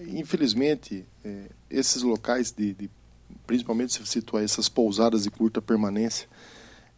infelizmente, 0.07 1.05
é, 1.25 1.47
esses 1.69 2.03
locais, 2.03 2.53
de, 2.53 2.73
de, 2.75 2.91
principalmente 3.49 3.93
se 3.93 4.07
situar 4.07 4.45
essas 4.45 4.69
pousadas 4.69 5.25
de 5.25 5.31
curta 5.31 5.61
permanência, 5.61 6.29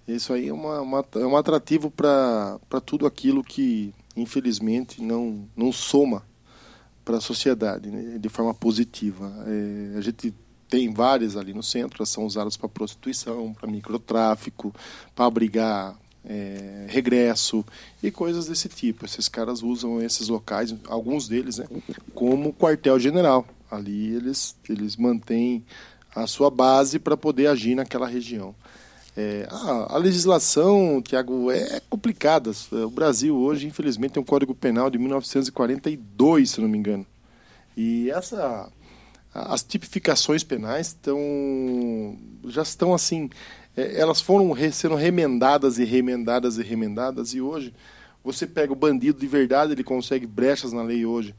isso 0.07 0.33
aí 0.33 0.49
é, 0.49 0.53
uma, 0.53 0.81
uma 0.81 1.05
é 1.15 1.27
um 1.27 1.37
atrativo 1.37 1.91
para 1.91 2.59
tudo 2.85 3.07
aquilo 3.07 3.43
que, 3.43 3.95
infelizmente, 4.17 5.03
não, 5.03 5.49
não 5.57 5.73
soma 5.73 6.25
para 7.05 7.19
a 7.19 7.21
sociedade 7.21 7.91
né, 7.91 8.19
de 8.19 8.29
forma 8.29 8.55
positiva. 8.55 9.33
É, 9.47 9.99
a 9.99 10.01
gente 10.01 10.35
tem 10.69 10.93
várias 10.93 11.37
ali 11.37 11.53
no 11.53 11.63
centro, 11.63 11.99
elas 11.99 12.09
são 12.09 12.25
usadas 12.25 12.57
para 12.57 12.69
prostituição, 12.69 13.53
para 13.53 13.71
microtráfico, 13.71 14.75
para 15.15 15.27
abrigar 15.27 15.99
é, 16.25 16.87
regresso 16.89 17.65
e 18.03 18.11
coisas 18.11 18.47
desse 18.47 18.69
tipo. 18.69 19.05
Esses 19.05 19.29
caras 19.29 19.63
usam 19.63 20.01
esses 20.01 20.29
locais, 20.29 20.75
alguns 20.89 21.29
deles, 21.29 21.59
né, 21.59 21.67
como 22.15 22.53
quartel-general. 22.53 23.47
Ali 23.71 24.15
eles, 24.15 24.57
eles 24.69 24.97
mantêm 24.97 25.65
a 26.15 26.27
sua 26.27 26.51
base 26.51 26.99
para 26.99 27.17
poder 27.17 27.47
agir 27.47 27.75
naquela 27.75 28.07
região. 28.07 28.55
É, 29.16 29.47
a, 29.50 29.95
a, 29.95 29.99
legislação, 29.99 31.02
Tiago, 31.02 31.50
é 31.50 31.81
complicada. 31.90 32.50
O 32.73 32.90
Brasil 32.90 33.37
hoje, 33.37 33.66
infelizmente, 33.66 34.12
tem 34.12 34.23
um 34.23 34.26
Código 34.26 34.54
Penal 34.54 34.90
de 34.90 34.99
1942, 34.99 36.50
se 36.50 36.61
não 36.61 36.69
me 36.69 36.78
engano. 36.78 37.07
E 37.76 38.11
essa, 38.11 38.71
as 39.35 39.62
tipificações 39.62 40.42
penais 40.42 40.88
estão, 40.88 42.19
já 42.47 42.62
estão 42.62 42.95
assim, 42.95 43.28
é, 43.76 44.00
elas 44.00 44.21
foram 44.21 44.50
re, 44.52 44.73
sendo 44.73 44.95
remendadas 44.95 45.78
e 45.78 45.85
remendadas 45.85 46.57
e 46.57 46.62
remendadas. 46.62 47.35
E 47.35 47.40
hoje, 47.40 47.75
você 48.25 48.47
pega 48.47 48.73
o 48.73 48.76
bandido 48.76 49.21
de 49.21 49.26
verdade, 49.26 49.73
ele 49.73 49.85
consegue 49.85 50.26
brechas 50.26 50.73
na 50.73 50.83
lei 50.83 51.04
hoje. 51.04 51.35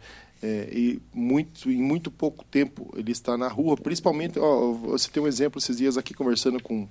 É, 0.46 0.68
e 0.74 1.02
muito, 1.14 1.72
em 1.72 1.82
muito 1.82 2.12
pouco 2.12 2.44
tempo 2.44 2.94
ele 2.98 3.14
está 3.14 3.38
na 3.38 3.48
rua, 3.48 3.78
principalmente, 3.78 4.38
ó, 4.38 4.74
você 4.74 5.10
tem 5.10 5.24
um 5.24 5.28
exemplo 5.28 5.58
esses 5.58 5.78
dias 5.78 5.98
aqui 5.98 6.14
conversando 6.14 6.62
com 6.62 6.86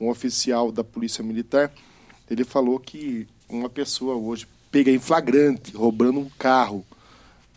um 0.00 0.08
oficial 0.08 0.70
da 0.70 0.84
Polícia 0.84 1.22
Militar, 1.22 1.72
ele 2.30 2.44
falou 2.44 2.78
que 2.78 3.26
uma 3.48 3.68
pessoa 3.68 4.16
hoje 4.16 4.46
pega 4.70 4.90
em 4.90 4.98
flagrante, 4.98 5.74
roubando 5.74 6.20
um 6.20 6.28
carro, 6.38 6.84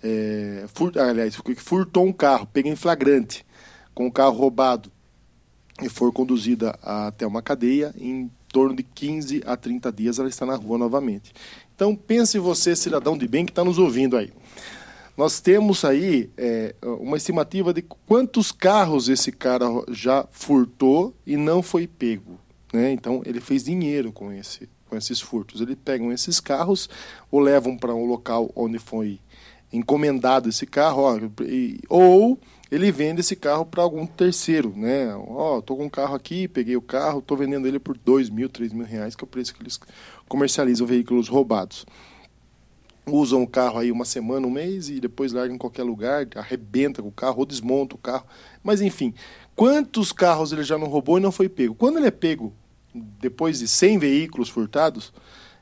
é, 0.03 0.65
aliás, 0.95 1.37
furtou 1.57 2.05
um 2.05 2.13
carro, 2.13 2.47
pega 2.47 2.69
em 2.69 2.75
flagrante, 2.75 3.45
com 3.93 4.07
o 4.07 4.11
carro 4.11 4.37
roubado, 4.37 4.91
e 5.81 5.89
for 5.89 6.11
conduzida 6.11 6.77
até 6.81 7.25
uma 7.25 7.41
cadeia, 7.41 7.93
em 7.97 8.29
torno 8.51 8.75
de 8.75 8.83
15 8.83 9.43
a 9.45 9.55
30 9.55 9.91
dias 9.91 10.19
ela 10.19 10.29
está 10.29 10.45
na 10.45 10.55
rua 10.55 10.77
novamente. 10.77 11.33
Então 11.75 11.95
pense 11.95 12.37
você, 12.37 12.75
cidadão 12.75 13.17
de 13.17 13.27
bem 13.27 13.45
que 13.45 13.51
está 13.51 13.63
nos 13.63 13.77
ouvindo 13.77 14.17
aí. 14.17 14.31
Nós 15.19 15.41
temos 15.41 15.83
aí 15.83 16.29
é, 16.37 16.73
uma 16.81 17.17
estimativa 17.17 17.73
de 17.73 17.81
quantos 17.81 18.53
carros 18.53 19.09
esse 19.09 19.33
cara 19.33 19.65
já 19.89 20.25
furtou 20.31 21.13
e 21.27 21.35
não 21.35 21.61
foi 21.61 21.87
pego. 21.87 22.39
Né? 22.71 22.93
Então 22.93 23.21
ele 23.25 23.41
fez 23.41 23.65
dinheiro 23.65 24.13
com, 24.13 24.31
esse, 24.31 24.69
com 24.87 24.95
esses 24.95 25.19
furtos. 25.19 25.59
Eles 25.59 25.75
pegam 25.83 26.09
esses 26.09 26.39
carros 26.39 26.89
ou 27.29 27.41
levam 27.41 27.77
para 27.77 27.93
um 27.93 28.05
local 28.05 28.49
onde 28.55 28.79
foi 28.79 29.19
encomendado 29.73 30.47
esse 30.47 30.65
carro, 30.65 31.01
ó, 31.01 31.19
e, 31.43 31.81
ou 31.89 32.39
ele 32.71 32.89
vende 32.89 33.19
esse 33.19 33.35
carro 33.35 33.65
para 33.65 33.83
algum 33.83 34.05
terceiro, 34.05 34.73
né? 34.73 35.13
Ó, 35.27 35.59
tô 35.59 35.75
com 35.75 35.83
um 35.83 35.89
carro 35.89 36.15
aqui, 36.15 36.47
peguei 36.47 36.77
o 36.77 36.81
carro, 36.81 37.21
tô 37.21 37.35
vendendo 37.35 37.67
ele 37.67 37.77
por 37.77 37.97
dois 37.97 38.29
mil, 38.29 38.47
três 38.47 38.71
mil 38.71 38.85
reais, 38.85 39.17
que 39.17 39.23
é 39.25 39.25
o 39.25 39.27
preço 39.27 39.53
que 39.53 39.61
eles 39.61 39.77
comercializam 40.29 40.87
veículos 40.87 41.27
roubados. 41.27 41.85
Usam 43.11 43.43
o 43.43 43.47
carro 43.47 43.79
aí 43.79 43.91
uma 43.91 44.05
semana, 44.05 44.45
um 44.45 44.51
mês 44.51 44.89
e 44.89 44.99
depois 44.99 45.31
largam 45.31 45.55
em 45.55 45.59
qualquer 45.59 45.83
lugar, 45.83 46.27
arrebenta 46.35 47.01
com 47.01 47.09
o 47.09 47.11
carro 47.11 47.39
ou 47.39 47.45
desmonta 47.45 47.95
o 47.95 47.97
carro. 47.97 48.25
Mas 48.63 48.81
enfim, 48.81 49.13
quantos 49.55 50.11
carros 50.11 50.51
ele 50.51 50.63
já 50.63 50.77
não 50.77 50.87
roubou 50.87 51.17
e 51.17 51.21
não 51.21 51.31
foi 51.31 51.49
pego? 51.49 51.75
Quando 51.75 51.97
ele 51.97 52.07
é 52.07 52.11
pego 52.11 52.53
depois 52.93 53.59
de 53.59 53.67
100 53.67 53.99
veículos 53.99 54.49
furtados, 54.49 55.13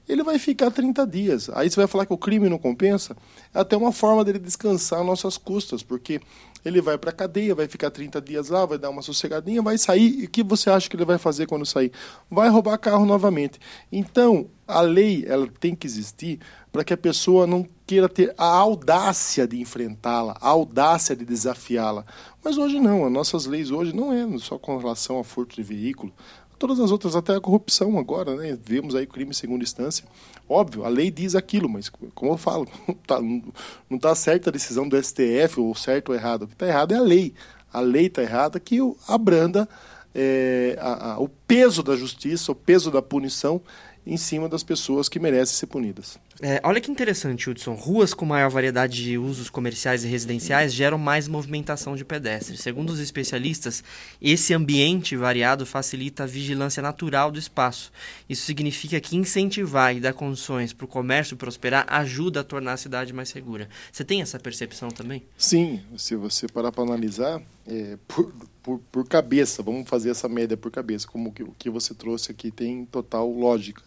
ele 0.08 0.24
vai 0.24 0.40
ficar 0.40 0.72
30 0.72 1.06
dias. 1.06 1.50
Aí 1.54 1.70
você 1.70 1.76
vai 1.76 1.88
falar 1.88 2.06
que 2.06 2.14
o 2.14 2.18
crime 2.18 2.48
não 2.50 2.58
compensa? 2.58 3.16
É 3.54 3.60
até 3.60 3.76
uma 3.76 3.92
forma 3.92 4.24
dele 4.24 4.40
descansar 4.40 5.04
nossas 5.04 5.38
custas, 5.38 5.84
porque 5.84 6.22
ele 6.64 6.82
vai 6.82 6.98
para 6.98 7.10
a 7.10 7.14
cadeia, 7.14 7.54
vai 7.54 7.68
ficar 7.68 7.92
30 7.92 8.22
dias 8.22 8.50
lá, 8.50 8.66
vai 8.66 8.78
dar 8.78 8.90
uma 8.90 9.02
sossegadinha, 9.02 9.62
vai 9.62 9.78
sair. 9.78 10.22
E 10.22 10.26
o 10.26 10.30
que 10.30 10.44
você 10.44 10.70
acha 10.70 10.90
que 10.90 10.96
ele 10.96 11.06
vai 11.06 11.18
fazer 11.18 11.46
quando 11.46 11.66
sair? 11.66 11.92
Vai 12.30 12.50
roubar 12.50 12.78
carro 12.78 13.06
novamente. 13.06 13.60
Então, 13.92 14.50
a 14.68 14.82
lei 14.82 15.26
ela 15.28 15.48
tem 15.60 15.76
que 15.76 15.88
existir 15.88 16.40
para 16.72 16.84
que 16.84 16.94
a 16.94 16.98
pessoa 16.98 17.48
não 17.48 17.68
queira 17.86 18.10
ter 18.10 18.34
a 18.38 18.46
audácia 18.46 19.48
de 19.48 19.60
enfrentá-la, 19.60 20.38
a 20.42 20.50
audácia 20.50 21.16
de 21.16 21.26
desafiá-la. 21.26 22.06
Mas 22.44 22.58
hoje 22.58 22.80
não, 22.80 23.06
as 23.06 23.12
nossas 23.12 23.46
leis 23.46 23.72
hoje 23.72 23.96
não 23.96 24.12
é 24.12 24.38
só 24.40 24.58
com 24.58 24.78
relação 24.78 25.20
a 25.20 25.24
furto 25.24 25.56
de 25.56 25.64
veículo 25.64 26.14
todas 26.58 26.80
as 26.80 26.92
outras, 26.92 27.16
até 27.16 27.36
a 27.36 27.42
corrupção 27.42 27.98
agora, 27.98 28.36
né? 28.36 28.58
Vemos 28.62 28.96
aí 28.96 29.06
crime 29.06 29.32
em 29.32 29.34
segunda 29.34 29.64
instância. 29.64 30.06
Óbvio, 30.50 30.86
a 30.86 30.90
lei 30.90 31.12
diz 31.12 31.36
aquilo, 31.36 31.70
mas 31.70 31.90
como 31.90 32.32
eu 32.32 32.38
falo, 32.38 32.68
tá, 33.06 33.22
não 33.22 33.52
está 33.92 34.14
certa 34.16 34.50
a 34.50 34.54
decisão 34.54 34.88
do 34.88 35.02
STF, 35.02 35.60
ou 35.60 35.76
certo 35.76 36.10
ou 36.10 36.16
errado. 36.16 36.44
O 36.44 36.48
que 36.48 36.54
está 36.54 36.68
errado 36.68 36.94
é 36.94 36.98
a 36.98 37.02
lei. 37.02 37.34
A 37.72 37.80
lei 37.80 38.08
está 38.08 38.22
errada 38.22 38.60
que 38.60 38.80
abranda 39.08 39.68
é, 40.16 40.78
a, 40.80 41.14
a, 41.14 41.20
o 41.20 41.30
peso 41.30 41.84
da 41.84 41.96
justiça, 41.96 42.52
o 42.52 42.56
peso 42.56 42.90
da 42.90 43.02
punição 43.02 43.62
em 44.06 44.18
cima 44.18 44.48
das 44.48 44.64
pessoas 44.64 45.08
que 45.08 45.20
merecem 45.20 45.56
ser 45.56 45.68
punidas. 45.68 46.18
É, 46.40 46.62
olha 46.64 46.80
que 46.80 46.92
interessante, 46.92 47.50
Hudson. 47.50 47.74
Ruas 47.74 48.14
com 48.14 48.24
maior 48.24 48.50
variedade 48.50 49.04
de 49.04 49.18
usos 49.18 49.50
comerciais 49.50 50.04
e 50.04 50.08
residenciais 50.08 50.72
geram 50.72 50.98
mais 50.98 51.28
movimentação 51.28 51.96
de 51.96 52.06
pedestres. 52.06 52.60
Segundo 52.60 52.92
os 52.92 53.00
especialistas, 53.00 53.84
esse 54.22 54.54
ambiente 54.54 55.16
variado 55.16 55.66
facilita 55.66 56.24
a 56.24 56.28
vigilância 56.28 56.82
natural 56.82 57.32
do 57.32 57.40
espaço. 57.40 57.92
Isso 58.30 58.46
significa 58.46 59.00
que 59.00 59.18
incentivar 59.18 59.96
e 59.96 60.00
dar 60.00 60.14
condições 60.14 60.74
para 60.74 60.86
o 60.86 60.88
comércio 60.88 61.36
prosperar 61.36 61.86
ajuda 61.90 62.42
a 62.42 62.44
tornar 62.44 62.74
a 62.74 62.78
cidade 62.78 63.14
mais 63.14 63.30
segura. 63.30 63.68
Você 63.92 64.04
tem 64.04 64.22
essa 64.22 64.40
percepção 64.40 64.90
também? 64.90 65.24
Sim. 65.38 65.82
Se 65.98 66.16
você 66.16 66.48
parar 66.48 66.72
para 66.72 66.84
analisar, 66.84 67.42
é, 67.68 67.98
por, 68.08 68.32
por, 68.62 68.80
por, 68.92 69.08
cabeça, 69.08 69.64
vamos 69.64 69.90
fazer 69.90 70.12
essa 70.12 70.30
média 70.30 70.56
por 70.56 70.72
cabeça, 70.72 71.08
como 71.08 71.30
o 71.30 71.56
que 71.58 71.70
você 71.70 71.96
trouxe 71.96 72.32
aqui 72.32 72.52
tem 72.52 72.86
total 72.86 73.32
lógica. 73.32 73.82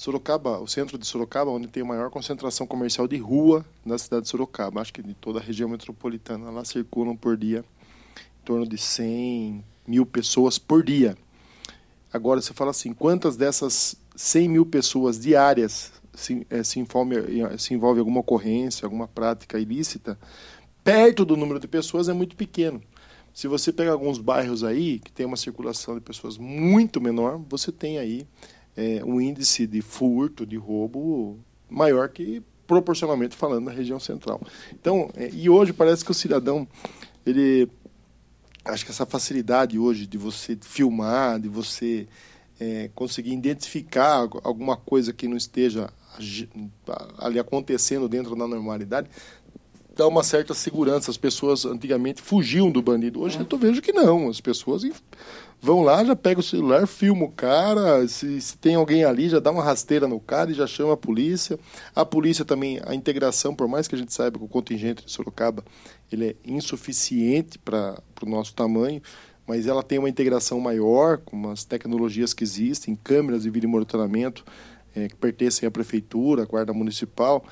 Sorocaba, 0.00 0.58
o 0.58 0.66
centro 0.66 0.96
de 0.96 1.06
Sorocaba, 1.06 1.50
onde 1.50 1.68
tem 1.68 1.82
a 1.82 1.86
maior 1.86 2.08
concentração 2.08 2.66
comercial 2.66 3.06
de 3.06 3.18
rua 3.18 3.66
da 3.84 3.98
cidade 3.98 4.22
de 4.22 4.30
Sorocaba, 4.30 4.80
acho 4.80 4.94
que 4.94 5.02
de 5.02 5.12
toda 5.12 5.38
a 5.38 5.42
região 5.42 5.68
metropolitana. 5.68 6.50
Lá 6.50 6.64
circulam 6.64 7.14
por 7.14 7.36
dia 7.36 7.62
em 8.40 8.44
torno 8.46 8.66
de 8.66 8.78
100 8.78 9.62
mil 9.86 10.06
pessoas 10.06 10.58
por 10.58 10.82
dia. 10.82 11.18
Agora, 12.10 12.40
você 12.40 12.54
fala 12.54 12.70
assim, 12.70 12.94
quantas 12.94 13.36
dessas 13.36 13.94
100 14.16 14.48
mil 14.48 14.64
pessoas 14.64 15.20
diárias 15.20 15.92
se, 16.14 16.46
é, 16.48 16.62
se, 16.62 16.80
envolve, 16.80 17.16
se 17.58 17.74
envolve 17.74 18.00
alguma 18.00 18.20
ocorrência, 18.20 18.86
alguma 18.86 19.06
prática 19.06 19.58
ilícita, 19.58 20.18
perto 20.82 21.26
do 21.26 21.36
número 21.36 21.60
de 21.60 21.68
pessoas 21.68 22.08
é 22.08 22.14
muito 22.14 22.36
pequeno. 22.36 22.80
Se 23.34 23.46
você 23.46 23.70
pega 23.70 23.92
alguns 23.92 24.16
bairros 24.16 24.64
aí, 24.64 24.98
que 24.98 25.12
tem 25.12 25.26
uma 25.26 25.36
circulação 25.36 25.94
de 25.94 26.00
pessoas 26.00 26.38
muito 26.38 27.02
menor, 27.02 27.38
você 27.50 27.70
tem 27.70 27.98
aí 27.98 28.26
é, 28.76 29.02
um 29.04 29.20
índice 29.20 29.66
de 29.66 29.82
furto, 29.82 30.46
de 30.46 30.56
roubo 30.56 31.38
maior 31.68 32.08
que 32.08 32.42
proporcionalmente 32.66 33.36
falando 33.36 33.64
na 33.64 33.72
região 33.72 33.98
central. 33.98 34.40
Então, 34.72 35.10
é, 35.16 35.28
e 35.32 35.50
hoje 35.50 35.72
parece 35.72 36.04
que 36.04 36.10
o 36.10 36.14
cidadão, 36.14 36.66
ele 37.26 37.68
acho 38.64 38.84
que 38.84 38.90
essa 38.90 39.06
facilidade 39.06 39.78
hoje 39.78 40.06
de 40.06 40.16
você 40.16 40.56
filmar, 40.60 41.40
de 41.40 41.48
você 41.48 42.06
é, 42.60 42.90
conseguir 42.94 43.32
identificar 43.32 44.28
alguma 44.44 44.76
coisa 44.76 45.12
que 45.12 45.26
não 45.26 45.36
esteja 45.36 45.90
ali 47.18 47.38
acontecendo 47.38 48.08
dentro 48.08 48.36
da 48.36 48.46
normalidade, 48.46 49.08
dá 50.00 50.08
uma 50.08 50.22
certa 50.22 50.54
segurança. 50.54 51.10
As 51.10 51.18
pessoas 51.18 51.66
antigamente 51.66 52.22
fugiam 52.22 52.70
do 52.70 52.80
bandido. 52.80 53.20
Hoje 53.20 53.38
eu 53.38 53.58
vejo 53.58 53.82
que 53.82 53.92
não. 53.92 54.30
As 54.30 54.40
pessoas 54.40 54.82
vão 55.60 55.82
lá, 55.82 56.02
já 56.02 56.16
pega 56.16 56.40
o 56.40 56.42
celular, 56.42 56.86
filma 56.86 57.26
o 57.26 57.30
cara, 57.30 58.08
se, 58.08 58.40
se, 58.40 58.56
tem 58.56 58.76
alguém 58.76 59.04
ali, 59.04 59.28
já 59.28 59.38
dá 59.38 59.50
uma 59.50 59.62
rasteira 59.62 60.08
no 60.08 60.18
cara 60.18 60.50
e 60.50 60.54
já 60.54 60.66
chama 60.66 60.94
a 60.94 60.96
polícia. 60.96 61.58
A 61.94 62.02
polícia 62.02 62.46
também, 62.46 62.80
a 62.86 62.94
integração, 62.94 63.54
por 63.54 63.68
mais 63.68 63.86
que 63.86 63.94
a 63.94 63.98
gente 63.98 64.14
saiba 64.14 64.38
que 64.38 64.44
o 64.44 64.48
contingente 64.48 65.04
de 65.04 65.12
Sorocaba 65.12 65.62
ele 66.10 66.28
é 66.28 66.36
insuficiente 66.46 67.58
para 67.58 68.02
o 68.22 68.26
nosso 68.26 68.54
tamanho, 68.54 69.02
mas 69.46 69.66
ela 69.66 69.82
tem 69.82 69.98
uma 69.98 70.08
integração 70.08 70.58
maior 70.60 71.18
com 71.18 71.50
as 71.50 71.62
tecnologias 71.62 72.32
que 72.32 72.42
existem, 72.42 72.96
câmeras 73.04 73.42
de 73.42 73.50
vídeo 73.50 73.68
monitoramento 73.68 74.44
é, 74.96 75.08
que 75.08 75.16
pertencem 75.16 75.66
à 75.66 75.70
prefeitura, 75.70 76.44
à 76.44 76.46
guarda 76.46 76.72
municipal. 76.72 77.44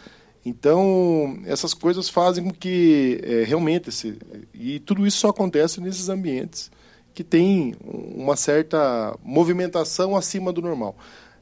Então, 0.49 1.38
essas 1.45 1.75
coisas 1.75 2.09
fazem 2.09 2.45
com 2.45 2.50
que 2.50 3.21
é, 3.23 3.45
realmente, 3.45 3.90
esse, 3.90 4.19
e 4.55 4.78
tudo 4.81 5.07
isso 5.07 5.19
só 5.19 5.28
acontece 5.28 5.81
nesses 5.81 6.09
ambientes 6.09 6.71
que 7.14 7.25
tem 7.25 7.75
uma 7.83 8.37
certa 8.37 9.17
movimentação 9.25 10.14
acima 10.14 10.52
do 10.52 10.62
normal. 10.62 10.97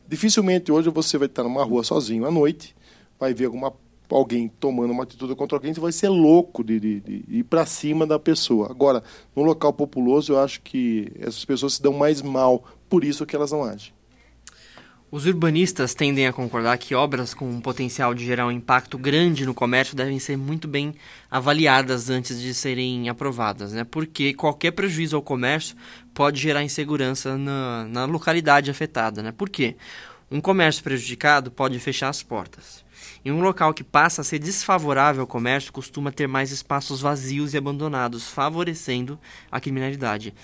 Dificilmente 0.08 0.72
hoje 0.72 0.88
você 0.88 1.18
vai 1.18 1.26
estar 1.26 1.42
numa 1.42 1.62
rua 1.62 1.84
sozinho 1.84 2.24
à 2.24 2.30
noite, 2.30 2.74
vai 3.18 3.34
ver 3.34 3.44
alguma 3.44 3.72
alguém 4.08 4.48
tomando 4.48 4.92
uma 4.92 5.02
atitude 5.02 5.34
contra 5.34 5.58
alguém, 5.58 5.74
você 5.74 5.80
vai 5.80 5.92
ser 5.92 6.08
louco 6.08 6.62
de, 6.64 6.78
de, 6.78 7.00
de 7.00 7.24
ir 7.28 7.44
para 7.44 7.66
cima 7.66 8.06
da 8.06 8.18
pessoa. 8.18 8.70
Agora, 8.70 9.02
no 9.34 9.42
local 9.42 9.72
populoso, 9.72 10.32
eu 10.32 10.38
acho 10.38 10.62
que 10.62 11.12
essas 11.18 11.44
pessoas 11.44 11.74
se 11.74 11.82
dão 11.82 11.92
mais 11.92 12.22
mal, 12.22 12.64
por 12.88 13.04
isso 13.04 13.26
que 13.26 13.34
elas 13.34 13.52
não 13.52 13.64
agem. 13.64 13.92
Os 15.16 15.24
urbanistas 15.24 15.94
tendem 15.94 16.26
a 16.26 16.32
concordar 16.32 16.76
que 16.76 16.94
obras 16.94 17.32
com 17.32 17.48
um 17.48 17.58
potencial 17.58 18.12
de 18.12 18.22
gerar 18.22 18.46
um 18.46 18.50
impacto 18.50 18.98
grande 18.98 19.46
no 19.46 19.54
comércio 19.54 19.96
devem 19.96 20.18
ser 20.18 20.36
muito 20.36 20.68
bem 20.68 20.94
avaliadas 21.30 22.10
antes 22.10 22.38
de 22.38 22.52
serem 22.52 23.08
aprovadas, 23.08 23.72
né? 23.72 23.82
porque 23.82 24.34
qualquer 24.34 24.72
prejuízo 24.72 25.16
ao 25.16 25.22
comércio 25.22 25.74
pode 26.12 26.38
gerar 26.38 26.62
insegurança 26.62 27.38
na, 27.38 27.86
na 27.88 28.04
localidade 28.04 28.70
afetada. 28.70 29.22
Né? 29.22 29.32
Por 29.32 29.48
quê? 29.48 29.76
Um 30.30 30.38
comércio 30.38 30.84
prejudicado 30.84 31.50
pode 31.50 31.78
fechar 31.78 32.10
as 32.10 32.22
portas. 32.22 32.84
Em 33.24 33.32
um 33.32 33.40
local 33.40 33.72
que 33.72 33.82
passa 33.82 34.20
a 34.20 34.24
ser 34.24 34.38
desfavorável 34.38 35.22
ao 35.22 35.26
comércio, 35.26 35.72
costuma 35.72 36.12
ter 36.12 36.26
mais 36.26 36.52
espaços 36.52 37.00
vazios 37.00 37.54
e 37.54 37.56
abandonados, 37.56 38.28
favorecendo 38.28 39.18
a 39.50 39.58
criminalidade. 39.60 40.34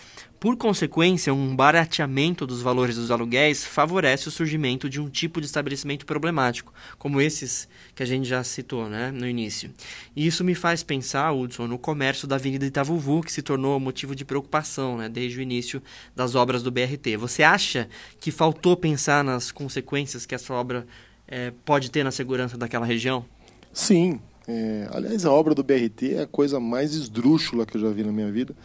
Por 0.43 0.57
consequência, 0.57 1.33
um 1.33 1.55
barateamento 1.55 2.45
dos 2.45 2.63
valores 2.63 2.97
dos 2.97 3.13
aluguéis 3.13 3.65
favorece 3.65 4.27
o 4.27 4.31
surgimento 4.33 4.91
de 4.91 5.01
um 5.01 5.09
tipo 5.09 5.41
de 5.41 5.47
estabelecimento 5.47 6.05
problemático, 6.05 6.75
como 6.99 7.21
esses 7.21 7.69
que 7.95 8.03
a 8.03 8.07
gente 8.07 8.29
já 8.29 8.43
citou 8.43 8.89
né, 8.89 9.13
no 9.13 9.25
início. 9.25 9.71
E 10.17 10.27
isso 10.27 10.43
me 10.43 10.57
faz 10.57 10.83
pensar, 10.83 11.31
Hudson, 11.31 11.69
no 11.69 11.79
comércio 11.79 12.27
da 12.27 12.35
Avenida 12.35 12.67
Itavuvu, 12.67 13.23
que 13.23 13.33
se 13.33 13.41
tornou 13.41 13.79
motivo 13.79 14.17
de 14.17 14.25
preocupação 14.25 14.97
né, 14.97 15.09
desde 15.09 15.39
o 15.39 15.43
início 15.43 15.81
das 16.13 16.35
obras 16.35 16.61
do 16.61 16.73
BRT. 16.73 17.17
Você 17.19 17.45
acha 17.45 17.89
que 18.19 18.33
faltou 18.33 18.77
pensar 18.77 19.23
nas 19.23 19.53
consequências 19.53 20.27
que 20.27 20.35
essa 20.35 20.53
obra 20.53 20.85
é, 21.29 21.53
pode 21.65 21.89
ter 21.89 22.03
na 22.03 22.11
segurança 22.11 22.59
daquela 22.59 22.85
região? 22.85 23.25
Sim. 23.73 24.19
É, 24.49 24.89
aliás, 24.91 25.25
a 25.25 25.31
obra 25.31 25.55
do 25.55 25.63
BRT 25.63 26.15
é 26.15 26.23
a 26.23 26.27
coisa 26.27 26.59
mais 26.59 26.95
esdrúxula 26.95 27.65
que 27.65 27.77
eu 27.77 27.81
já 27.81 27.91
vi 27.91 28.03
na 28.03 28.11
minha 28.11 28.33
vida. 28.33 28.57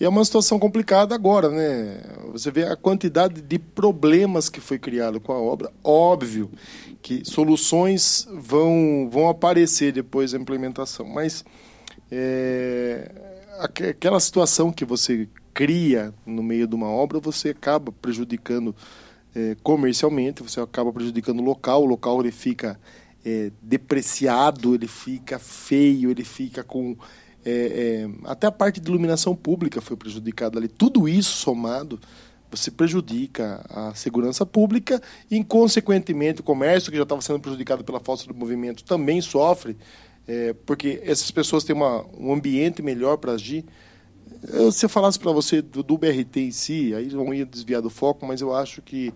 E 0.00 0.04
é 0.04 0.08
uma 0.08 0.24
situação 0.24 0.58
complicada 0.58 1.14
agora, 1.14 1.48
né? 1.50 2.00
Você 2.32 2.50
vê 2.50 2.64
a 2.64 2.76
quantidade 2.76 3.42
de 3.42 3.58
problemas 3.58 4.48
que 4.48 4.60
foi 4.60 4.78
criado 4.78 5.20
com 5.20 5.32
a 5.32 5.38
obra. 5.38 5.72
Óbvio 5.82 6.50
que 7.02 7.24
soluções 7.24 8.28
vão, 8.32 9.08
vão 9.10 9.28
aparecer 9.28 9.92
depois 9.92 10.32
da 10.32 10.38
implementação, 10.38 11.06
mas 11.06 11.44
é, 12.10 13.10
aquela 13.58 14.20
situação 14.20 14.72
que 14.72 14.84
você 14.84 15.28
cria 15.52 16.14
no 16.24 16.42
meio 16.42 16.68
de 16.68 16.74
uma 16.76 16.86
obra, 16.86 17.18
você 17.18 17.48
acaba 17.48 17.90
prejudicando 17.90 18.74
é, 19.34 19.56
comercialmente, 19.62 20.42
você 20.42 20.60
acaba 20.60 20.92
prejudicando 20.92 21.40
o 21.40 21.44
local, 21.44 21.82
o 21.82 21.86
local 21.86 22.20
ele 22.20 22.30
fica 22.30 22.78
é, 23.24 23.50
depreciado, 23.60 24.74
ele 24.74 24.86
fica 24.86 25.38
feio, 25.38 26.10
ele 26.10 26.24
fica 26.24 26.62
com. 26.62 26.96
É, 27.50 28.04
é, 28.04 28.10
até 28.24 28.46
a 28.46 28.52
parte 28.52 28.78
de 28.78 28.90
iluminação 28.90 29.34
pública 29.34 29.80
foi 29.80 29.96
prejudicada 29.96 30.58
ali. 30.58 30.68
Tudo 30.68 31.08
isso 31.08 31.30
somado, 31.30 31.98
você 32.50 32.70
prejudica 32.70 33.64
a 33.70 33.94
segurança 33.94 34.44
pública 34.44 35.00
e, 35.30 35.42
consequentemente, 35.42 36.42
o 36.42 36.44
comércio, 36.44 36.90
que 36.90 36.98
já 36.98 37.04
estava 37.04 37.22
sendo 37.22 37.40
prejudicado 37.40 37.82
pela 37.82 38.00
falta 38.00 38.24
de 38.24 38.34
movimento, 38.34 38.84
também 38.84 39.22
sofre, 39.22 39.78
é, 40.26 40.52
porque 40.66 41.00
essas 41.02 41.30
pessoas 41.30 41.64
têm 41.64 41.74
uma, 41.74 42.04
um 42.18 42.34
ambiente 42.34 42.82
melhor 42.82 43.16
para 43.16 43.32
agir. 43.32 43.64
Eu, 44.52 44.70
se 44.70 44.84
eu 44.84 44.90
falasse 44.90 45.18
para 45.18 45.32
você 45.32 45.62
do, 45.62 45.82
do, 45.82 45.96
BRT 45.96 46.40
em 46.40 46.50
si, 46.50 46.94
aí 46.94 47.08
não 47.08 47.32
ia 47.32 47.46
desviar 47.46 47.80
do 47.80 47.88
foco, 47.88 48.26
mas 48.26 48.42
eu 48.42 48.54
acho 48.54 48.82
que 48.82 49.12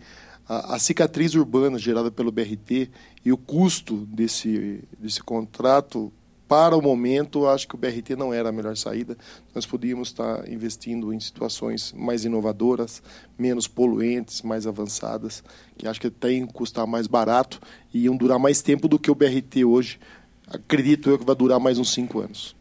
a, 0.49 0.77
a, 0.77 0.79
cicatriz 0.79 1.35
urbana 1.35 1.79
gerada 1.79 2.11
pelo 2.11 2.33
BRT 2.33 2.91
e 3.23 3.31
o 3.31 3.37
custo 3.37 4.07
desse, 4.07 4.83
desse 4.99 5.23
contrato, 5.23 6.11
para 6.53 6.77
o 6.77 6.83
momento, 6.83 7.49
acho 7.49 7.67
que 7.67 7.75
o 7.75 7.79
BRT 7.79 8.15
não 8.15 8.31
era 8.31 8.51
a 8.51 8.53
melhor 8.53 8.77
saída. 8.77 9.17
Nós 9.55 9.65
podíamos 9.65 10.09
estar 10.09 10.47
investindo 10.47 11.11
em 11.11 11.19
situações 11.19 11.95
mais 11.97 12.27
inovadoras, 12.27 13.03
menos 13.39 13.67
poluentes, 13.67 14.43
mais 14.43 14.67
avançadas, 14.67 15.43
que 15.79 15.89
acho 15.89 15.99
que 15.99 16.11
tem 16.11 16.45
custar 16.45 16.87
mais 16.87 17.07
barato 17.07 17.59
e 17.95 18.01
iam 18.01 18.15
durar 18.15 18.39
mais 18.39 18.61
tempo 18.61 18.87
do 18.87 18.99
que 18.99 19.11
o 19.11 19.15
BRT 19.15 19.65
hoje. 19.65 19.99
Acredito 20.47 21.09
eu 21.09 21.19
que 21.19 21.25
vai 21.25 21.35
durar 21.35 21.59
mais 21.59 21.79
uns 21.79 21.91
cinco 21.91 22.21
anos. 22.21 22.55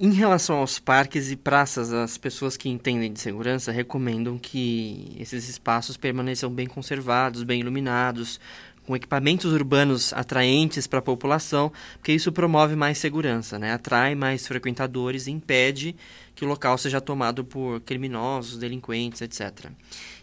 Em 0.00 0.12
relação 0.12 0.58
aos 0.58 0.78
parques 0.78 1.28
e 1.32 1.34
praças, 1.34 1.92
as 1.92 2.16
pessoas 2.16 2.56
que 2.56 2.68
entendem 2.68 3.12
de 3.12 3.18
segurança 3.18 3.72
recomendam 3.72 4.38
que 4.38 5.16
esses 5.18 5.48
espaços 5.48 5.96
permaneçam 5.96 6.48
bem 6.48 6.68
conservados, 6.68 7.42
bem 7.42 7.58
iluminados, 7.58 8.38
com 8.88 8.96
equipamentos 8.96 9.52
urbanos 9.52 10.14
atraentes 10.14 10.86
para 10.86 11.00
a 11.00 11.02
população, 11.02 11.70
porque 11.98 12.10
isso 12.10 12.32
promove 12.32 12.74
mais 12.74 12.96
segurança, 12.96 13.58
né? 13.58 13.74
atrai 13.74 14.14
mais 14.14 14.46
frequentadores 14.46 15.26
e 15.26 15.30
impede 15.30 15.94
que 16.34 16.42
o 16.42 16.48
local 16.48 16.78
seja 16.78 16.98
tomado 16.98 17.44
por 17.44 17.80
criminosos, 17.80 18.56
delinquentes, 18.56 19.20
etc. 19.20 19.66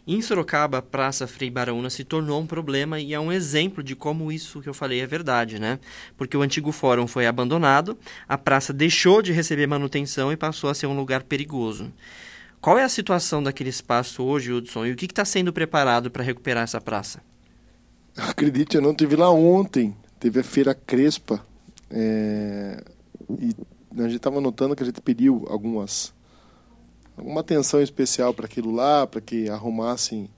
Em 0.07 0.19
Sorocaba, 0.19 0.79
a 0.79 0.81
Praça 0.81 1.27
Frei 1.27 1.51
Baraúna 1.51 1.91
se 1.91 2.03
tornou 2.03 2.41
um 2.41 2.47
problema 2.47 2.99
e 2.99 3.13
é 3.13 3.19
um 3.19 3.31
exemplo 3.31 3.83
de 3.83 3.95
como 3.95 4.31
isso 4.31 4.59
que 4.63 4.69
eu 4.69 4.73
falei 4.73 4.99
é 4.99 5.05
verdade, 5.05 5.59
né? 5.59 5.77
Porque 6.17 6.35
o 6.35 6.41
antigo 6.41 6.71
fórum 6.71 7.05
foi 7.05 7.27
abandonado, 7.27 7.95
a 8.27 8.35
praça 8.35 8.73
deixou 8.73 9.21
de 9.21 9.31
receber 9.31 9.67
manutenção 9.67 10.31
e 10.31 10.37
passou 10.37 10.71
a 10.71 10.73
ser 10.73 10.87
um 10.87 10.97
lugar 10.97 11.21
perigoso. 11.21 11.93
Qual 12.59 12.79
é 12.79 12.83
a 12.83 12.89
situação 12.89 13.43
daquele 13.43 13.69
espaço 13.69 14.23
hoje, 14.23 14.51
Hudson, 14.51 14.87
e 14.87 14.91
o 14.91 14.95
que 14.95 15.05
está 15.05 15.23
sendo 15.23 15.53
preparado 15.53 16.09
para 16.09 16.23
recuperar 16.23 16.63
essa 16.63 16.81
praça? 16.81 17.21
Acredite, 18.29 18.77
eu 18.77 18.81
não 18.81 18.93
tive 18.93 19.15
lá 19.15 19.29
ontem. 19.29 19.95
Teve 20.19 20.39
a 20.39 20.43
Feira 20.43 20.73
Crespa. 20.73 21.45
É... 21.89 22.83
E 23.29 23.55
a 23.97 24.03
gente 24.03 24.17
estava 24.17 24.39
notando 24.39 24.75
que 24.75 24.83
a 24.83 24.85
gente 24.85 25.01
pediu 25.01 25.45
algumas 25.49 26.13
uma 27.17 27.41
atenção 27.41 27.81
especial 27.81 28.33
para 28.33 28.45
aquilo 28.45 28.71
lá, 28.71 29.07
para 29.07 29.21
que 29.21 29.49
arrumassem 29.49 30.29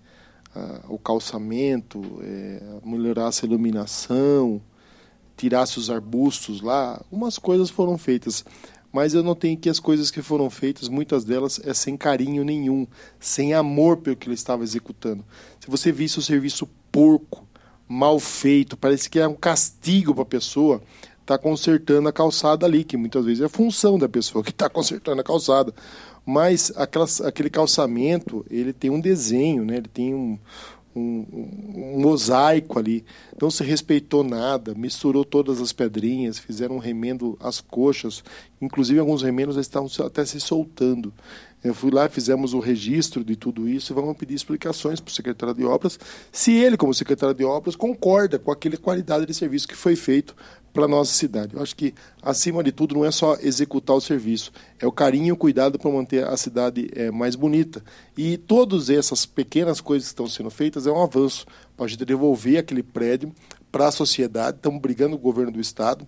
ah, 0.56 0.82
o 0.88 0.98
calçamento, 0.98 2.02
é, 2.22 2.62
melhorasse 2.86 3.44
a 3.44 3.48
iluminação, 3.48 4.62
tirasse 5.36 5.80
os 5.80 5.90
arbustos 5.90 6.62
lá. 6.62 7.02
Umas 7.12 7.40
coisas 7.40 7.70
foram 7.70 7.98
feitas, 7.98 8.46
mas 8.92 9.14
eu 9.14 9.24
notei 9.24 9.56
que 9.56 9.70
as 9.70 9.80
coisas 9.80 10.12
que 10.12 10.22
foram 10.22 10.50
feitas, 10.50 10.88
muitas 10.88 11.26
delas 11.26 11.60
é 11.64 11.74
sem 11.74 11.98
carinho 11.98 12.44
nenhum, 12.44 12.86
sem 13.20 13.54
amor 13.54 13.98
pelo 13.98 14.16
que 14.16 14.28
ele 14.28 14.36
estava 14.36 14.64
executando. 14.64 15.26
Se 15.60 15.70
você 15.70 15.92
visse 15.92 16.20
o 16.20 16.22
serviço 16.22 16.70
porco, 16.92 17.46
mal 17.88 18.20
feito, 18.20 18.76
parece 18.76 19.10
que 19.10 19.20
é 19.20 19.28
um 19.28 19.36
castigo 19.36 20.14
para 20.14 20.24
a 20.24 20.26
pessoa 20.26 20.82
estar 21.22 21.38
tá 21.38 21.38
consertando 21.38 22.10
a 22.10 22.14
calçada 22.14 22.66
ali, 22.66 22.84
que 22.84 22.98
muitas 22.98 23.26
vezes 23.26 23.44
é 23.44 23.48
função 23.48 23.98
da 23.98 24.10
pessoa 24.10 24.44
que 24.44 24.52
está 24.52 24.70
consertando 24.70 25.22
a 25.22 25.24
calçada 25.24 25.74
mas 26.28 26.74
aquelas, 26.76 27.22
aquele 27.22 27.50
calçamento 27.50 28.46
ele 28.50 28.74
tem 28.74 28.90
um 28.90 29.00
desenho, 29.00 29.64
né? 29.64 29.78
ele 29.78 29.88
tem 29.88 30.14
um, 30.14 30.38
um, 30.94 31.26
um, 31.32 32.02
mosaico 32.02 32.78
ali. 32.78 33.06
Não 33.42 33.50
se 33.50 33.64
respeitou 33.64 34.26
nada, 34.26 34.76
misturou 34.76 35.24
todas 35.24 35.62
as 35.62 35.72
pedrinhas, 35.72 36.38
fizeram 36.38 36.76
um 36.76 36.80
remendo 36.80 37.38
às 37.40 37.62
coxas, 37.62 38.26
inclusive 38.62 39.00
alguns 39.00 39.22
remendos 39.22 39.56
estavam 39.56 39.90
até 40.06 40.26
se 40.26 40.42
soltando. 40.42 41.14
Eu 41.64 41.74
fui 41.74 41.90
lá, 41.90 42.08
fizemos 42.08 42.54
o 42.54 42.60
registro 42.60 43.24
de 43.24 43.36
tudo 43.36 43.68
isso 43.68 43.92
e 43.92 43.96
vamos 43.96 44.16
pedir 44.16 44.36
explicações 44.36 45.00
para 45.00 45.10
o 45.10 45.14
secretário 45.14 45.56
de 45.56 45.66
obras, 45.66 46.00
se 46.32 46.52
ele, 46.54 46.78
como 46.78 46.94
secretário 46.94 47.34
de 47.34 47.44
obras, 47.44 47.76
concorda 47.76 48.38
com 48.38 48.52
aquela 48.52 48.78
qualidade 48.78 49.26
de 49.26 49.34
serviço 49.34 49.68
que 49.68 49.76
foi 49.76 49.96
feito 49.96 50.36
para 50.72 50.86
a 50.86 50.88
nossa 50.88 51.12
cidade. 51.12 51.56
Eu 51.56 51.62
acho 51.62 51.76
que, 51.76 51.96
acima 52.22 52.64
de 52.64 52.72
tudo, 52.72 52.94
não 52.94 53.04
é 53.04 53.10
só 53.10 53.36
executar 53.42 53.96
o 53.96 54.02
serviço, 54.02 54.52
é 54.80 54.86
o 54.86 54.92
carinho 54.92 55.30
e 55.30 55.32
o 55.32 55.38
cuidado 55.38 55.80
para 55.80 55.90
manter 55.90 56.28
a 56.28 56.38
cidade 56.38 56.90
é, 56.94 57.10
mais 57.10 57.36
bonita. 57.36 57.84
E 58.16 58.38
todas 58.38 58.92
essas 58.92 59.26
pequenas 59.26 59.82
coisas 59.82 60.10
que 60.10 60.14
estão 60.14 60.28
sendo 60.28 60.52
feitas 60.52 60.86
é 60.86 60.92
um 60.92 61.02
avanço 61.02 61.48
para 61.76 61.88
a 61.88 61.90
gente 61.90 62.06
devolver 62.06 62.60
aquele 62.60 62.84
prédio 62.84 63.34
para 63.72 63.88
a 63.88 63.92
sociedade. 63.92 64.58
Estamos 64.58 64.80
brigando 64.80 65.18
com 65.18 65.28
o 65.28 65.32
governo 65.32 65.52
do 65.52 65.60
Estado 65.60 66.08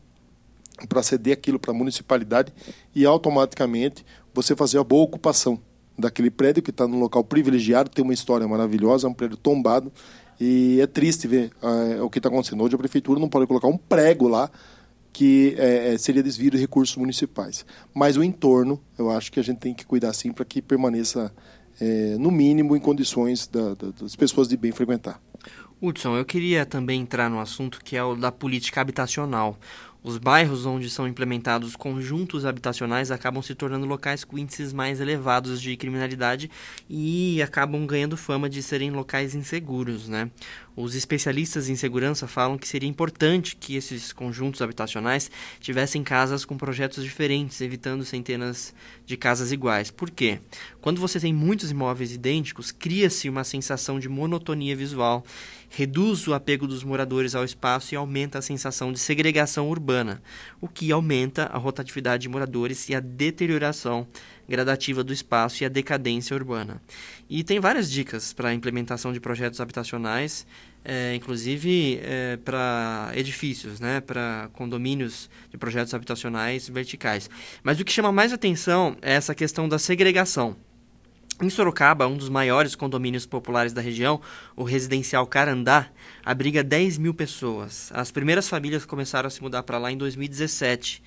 para 0.88 1.04
ceder 1.04 1.34
aquilo 1.34 1.60
para 1.60 1.72
a 1.72 1.74
municipalidade 1.74 2.54
e 2.96 3.06
automaticamente 3.06 4.06
você 4.34 4.56
fazer 4.56 4.78
a 4.78 4.84
boa 4.84 5.04
ocupação 5.04 5.60
daquele 5.98 6.32
prédio 6.32 6.64
que 6.64 6.70
está 6.70 6.88
num 6.88 7.00
local 7.00 7.24
privilegiado, 7.24 7.90
tem 7.90 8.04
uma 8.04 8.14
história 8.14 8.48
maravilhosa, 8.48 9.08
é 9.08 9.10
um 9.10 9.14
prédio 9.14 9.38
tombado 9.38 9.92
e 10.40 10.80
é 10.80 10.88
triste 10.88 11.28
ver 11.28 11.52
uh, 11.62 12.04
o 12.04 12.10
que 12.10 12.20
está 12.20 12.30
acontecendo. 12.30 12.64
Hoje 12.64 12.76
a 12.76 12.78
prefeitura 12.78 13.20
não 13.20 13.28
pode 13.28 13.46
colocar 13.46 13.68
um 13.68 13.78
prego 13.78 14.28
lá 14.28 14.50
que 15.12 15.56
é, 15.58 15.98
seria 15.98 16.24
desvio 16.24 16.52
de 16.52 16.58
recursos 16.58 16.96
municipais. 16.96 17.66
Mas 17.94 18.16
o 18.16 18.24
entorno, 18.24 18.80
eu 18.98 19.10
acho 19.10 19.32
que 19.32 19.40
a 19.40 19.44
gente 19.44 19.58
tem 19.58 19.74
que 19.74 19.86
cuidar 19.86 20.14
sim 20.14 20.32
para 20.32 20.46
que 20.46 20.62
permaneça, 20.62 21.34
é, 21.82 22.16
no 22.18 22.32
mínimo, 22.32 22.76
em 22.76 22.80
condições 22.80 23.48
da, 23.48 23.74
da, 23.74 23.90
das 23.90 24.16
pessoas 24.16 24.48
de 24.48 24.56
bem 24.56 24.72
frequentar. 24.72 25.20
Hudson, 25.82 26.18
eu 26.18 26.26
queria 26.26 26.66
também 26.66 27.02
entrar 27.02 27.30
no 27.30 27.40
assunto 27.40 27.80
que 27.84 27.96
é 27.96 28.04
o 28.04 28.16
da 28.16 28.32
política 28.32 28.82
habitacional. 28.82 29.58
Os 30.02 30.18
bairros 30.18 30.66
onde 30.66 30.90
são 30.90 31.06
implementados 31.06 31.76
conjuntos 31.76 32.46
habitacionais 32.46 33.12
acabam 33.12 33.44
se 33.44 33.54
tornando 33.54 33.86
locais 33.86 34.24
com 34.24 34.38
índices 34.38 34.72
mais 34.72 35.02
elevados 35.02 35.62
de 35.62 35.76
criminalidade 35.76 36.50
e 36.90 37.42
acabam 37.42 37.86
ganhando 37.86 38.16
fama 38.16 38.50
de 38.50 38.64
serem 38.64 38.92
locais 38.92 39.36
inseguros, 39.36 40.08
né? 40.08 40.32
Os 40.76 40.96
especialistas 40.96 41.68
em 41.68 41.76
segurança 41.76 42.28
falam 42.28 42.58
que 42.58 42.68
seria 42.68 42.90
importante 42.90 43.56
que 43.56 43.76
esses 43.76 44.14
conjuntos 44.14 44.62
habitacionais 44.62 45.30
tivessem 45.60 46.04
casas 46.04 46.46
com 46.46 46.58
projetos 46.58 47.04
diferentes, 47.04 47.60
evitando 47.60 48.06
centenas 48.06 48.74
de 49.06 49.18
casas 49.18 49.52
iguais. 49.52 49.92
Por 49.92 50.10
quê? 50.10 50.40
Quando 50.80 51.02
você 51.02 51.20
tem 51.20 51.34
muitos 51.34 51.72
imóveis 51.72 52.14
idênticos, 52.14 52.72
cria-se 52.72 53.28
uma 53.28 53.44
sensação 53.44 54.00
de 54.00 54.08
monotonia 54.08 54.76
visual, 54.76 55.26
reduz 55.70 56.28
o 56.28 56.34
apego 56.34 56.66
dos 56.66 56.84
moradores 56.84 57.36
ao 57.36 57.44
espaço 57.44 57.94
e 57.94 57.98
aumenta 57.98 58.40
a 58.40 58.42
sensação 58.42 58.94
de 58.94 59.00
segregação 59.00 59.70
urbana, 59.70 60.22
o 60.62 60.68
que 60.68 60.92
aumenta 60.92 61.46
a 61.46 61.58
rotatividade 61.58 62.24
de 62.24 62.30
moradores 62.30 62.90
e 62.90 62.96
a 62.96 63.00
deterioração 63.00 64.08
gradativa 64.50 65.04
do 65.04 65.14
espaço 65.14 65.64
e 65.64 65.66
a 65.66 65.70
decadência 65.70 66.36
urbana. 66.36 66.82
E 67.30 67.44
tem 67.44 67.60
várias 67.60 67.90
dicas 67.90 68.34
para 68.34 68.50
a 68.50 68.54
implementação 68.54 69.14
de 69.14 69.20
projetos 69.20 69.62
habitacionais, 69.62 70.46
é, 70.84 71.14
inclusive 71.16 72.00
é, 72.04 72.38
para 72.38 73.12
edifícios, 73.16 73.80
né, 73.80 74.02
para 74.02 74.50
condomínios 74.54 75.30
de 75.50 75.58
projetos 75.58 75.94
habitacionais 75.94 76.68
verticais. 76.68 77.30
Mas 77.64 77.80
o 77.80 77.86
que 77.86 77.92
chama 77.92 78.12
mais 78.12 78.34
atenção 78.34 78.98
é 79.02 79.14
essa 79.14 79.36
questão 79.36 79.70
da 79.70 79.78
segregação. 79.78 80.58
Em 81.42 81.50
Sorocaba, 81.50 82.06
um 82.06 82.18
dos 82.18 82.28
maiores 82.28 82.76
condomínios 82.76 83.26
populares 83.26 83.72
da 83.72 83.82
região, 83.82 84.20
o 84.58 84.64
residencial 84.64 85.26
Carandá, 85.26 85.88
abriga 86.26 86.62
10 86.62 86.98
mil 86.98 87.14
pessoas. 87.14 87.90
As 87.94 88.12
primeiras 88.12 88.50
famílias 88.50 88.86
começaram 88.86 89.28
a 89.28 89.30
se 89.30 89.42
mudar 89.42 89.64
para 89.64 89.78
lá 89.78 89.90
em 89.90 89.96
2017. 89.96 91.02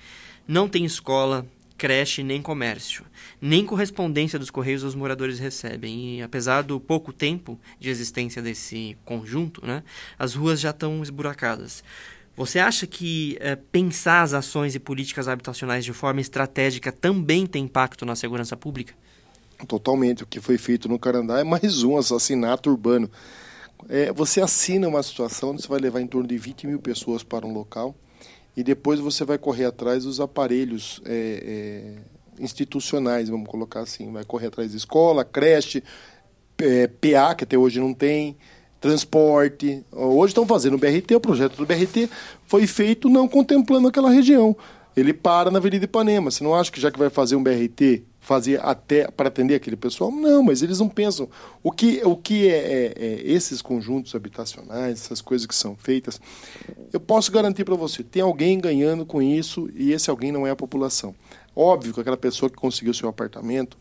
Não 0.47 0.67
tem 0.67 0.85
escola, 0.85 1.45
creche 1.77 2.23
nem 2.23 2.41
comércio. 2.41 3.05
Nem 3.41 3.65
correspondência 3.65 4.39
dos 4.39 4.49
Correios 4.49 4.83
os 4.83 4.95
moradores 4.95 5.39
recebem. 5.39 6.17
E 6.17 6.21
apesar 6.21 6.61
do 6.61 6.79
pouco 6.79 7.11
tempo 7.11 7.59
de 7.79 7.89
existência 7.89 8.41
desse 8.41 8.97
conjunto, 9.05 9.65
né, 9.65 9.83
as 10.17 10.33
ruas 10.33 10.59
já 10.59 10.69
estão 10.69 11.01
esburacadas. 11.01 11.83
Você 12.35 12.57
acha 12.57 12.87
que 12.87 13.37
é, 13.39 13.55
pensar 13.55 14.23
as 14.23 14.33
ações 14.33 14.73
e 14.73 14.79
políticas 14.79 15.27
habitacionais 15.27 15.85
de 15.85 15.93
forma 15.93 16.19
estratégica 16.19 16.91
também 16.91 17.45
tem 17.45 17.65
impacto 17.65 18.05
na 18.05 18.15
segurança 18.15 18.57
pública? 18.57 18.93
Totalmente. 19.67 20.23
O 20.23 20.27
que 20.27 20.41
foi 20.41 20.57
feito 20.57 20.89
no 20.89 20.97
Carandá 20.97 21.39
é 21.39 21.43
mais 21.43 21.83
um 21.83 21.95
assassinato 21.95 22.71
urbano. 22.71 23.09
É, 23.87 24.11
você 24.11 24.41
assina 24.41 24.87
uma 24.87 25.03
situação 25.03 25.51
onde 25.51 25.61
você 25.61 25.67
vai 25.67 25.79
levar 25.79 26.01
em 26.01 26.07
torno 26.07 26.27
de 26.27 26.37
20 26.37 26.67
mil 26.67 26.79
pessoas 26.79 27.21
para 27.23 27.45
um 27.45 27.53
local 27.53 27.95
e 28.55 28.63
depois 28.63 28.99
você 28.99 29.25
vai 29.25 29.37
correr 29.37 29.65
atrás 29.65 30.03
dos 30.03 30.19
aparelhos 30.19 31.01
é, 31.05 31.95
é, 32.39 32.43
institucionais, 32.43 33.29
vamos 33.29 33.47
colocar 33.47 33.81
assim, 33.81 34.11
vai 34.11 34.23
correr 34.23 34.47
atrás 34.47 34.71
de 34.71 34.77
escola, 34.77 35.25
creche, 35.25 35.83
é, 36.59 36.87
PA, 36.87 37.35
que 37.35 37.43
até 37.43 37.57
hoje 37.57 37.79
não 37.79 37.93
tem, 37.93 38.37
transporte. 38.79 39.83
Hoje 39.91 40.31
estão 40.31 40.45
fazendo 40.45 40.75
o 40.75 40.77
BRT, 40.77 41.15
o 41.15 41.19
projeto 41.19 41.55
do 41.55 41.65
BRT 41.65 42.09
foi 42.45 42.67
feito 42.67 43.09
não 43.09 43.27
contemplando 43.27 43.87
aquela 43.87 44.11
região. 44.11 44.55
Ele 44.95 45.13
para 45.13 45.49
na 45.49 45.57
Avenida 45.57 45.85
Ipanema. 45.85 46.29
Você 46.29 46.43
não 46.43 46.53
acha 46.53 46.71
que 46.71 46.79
já 46.79 46.91
que 46.91 46.99
vai 46.99 47.09
fazer 47.09 47.35
um 47.35 47.41
BRT, 47.41 48.03
fazer 48.23 48.59
até 48.63 49.11
para 49.11 49.27
atender 49.27 49.55
aquele 49.55 49.75
pessoal? 49.75 50.09
Não, 50.09 50.41
mas 50.41 50.61
eles 50.61 50.79
não 50.79 50.87
pensam. 50.87 51.27
O 51.61 51.69
que, 51.69 52.01
o 52.05 52.15
que 52.15 52.47
é, 52.47 52.55
é, 52.55 52.93
é 52.95 53.21
esses 53.25 53.61
conjuntos 53.61 54.15
habitacionais, 54.15 55.01
essas 55.01 55.19
coisas 55.19 55.45
que 55.45 55.53
são 55.53 55.75
feitas, 55.75 56.21
eu 56.93 57.01
posso 57.01 57.29
garantir 57.33 57.65
para 57.65 57.75
você, 57.75 58.01
tem 58.01 58.21
alguém 58.21 58.57
ganhando 58.59 59.05
com 59.05 59.21
isso 59.21 59.69
e 59.75 59.91
esse 59.91 60.09
alguém 60.09 60.31
não 60.31 60.47
é 60.47 60.51
a 60.51 60.55
população. 60.55 61.13
Óbvio 61.53 61.93
que 61.93 61.99
aquela 61.99 62.15
pessoa 62.15 62.49
que 62.49 62.55
conseguiu 62.55 62.93
seu 62.93 63.09
apartamento, 63.09 63.77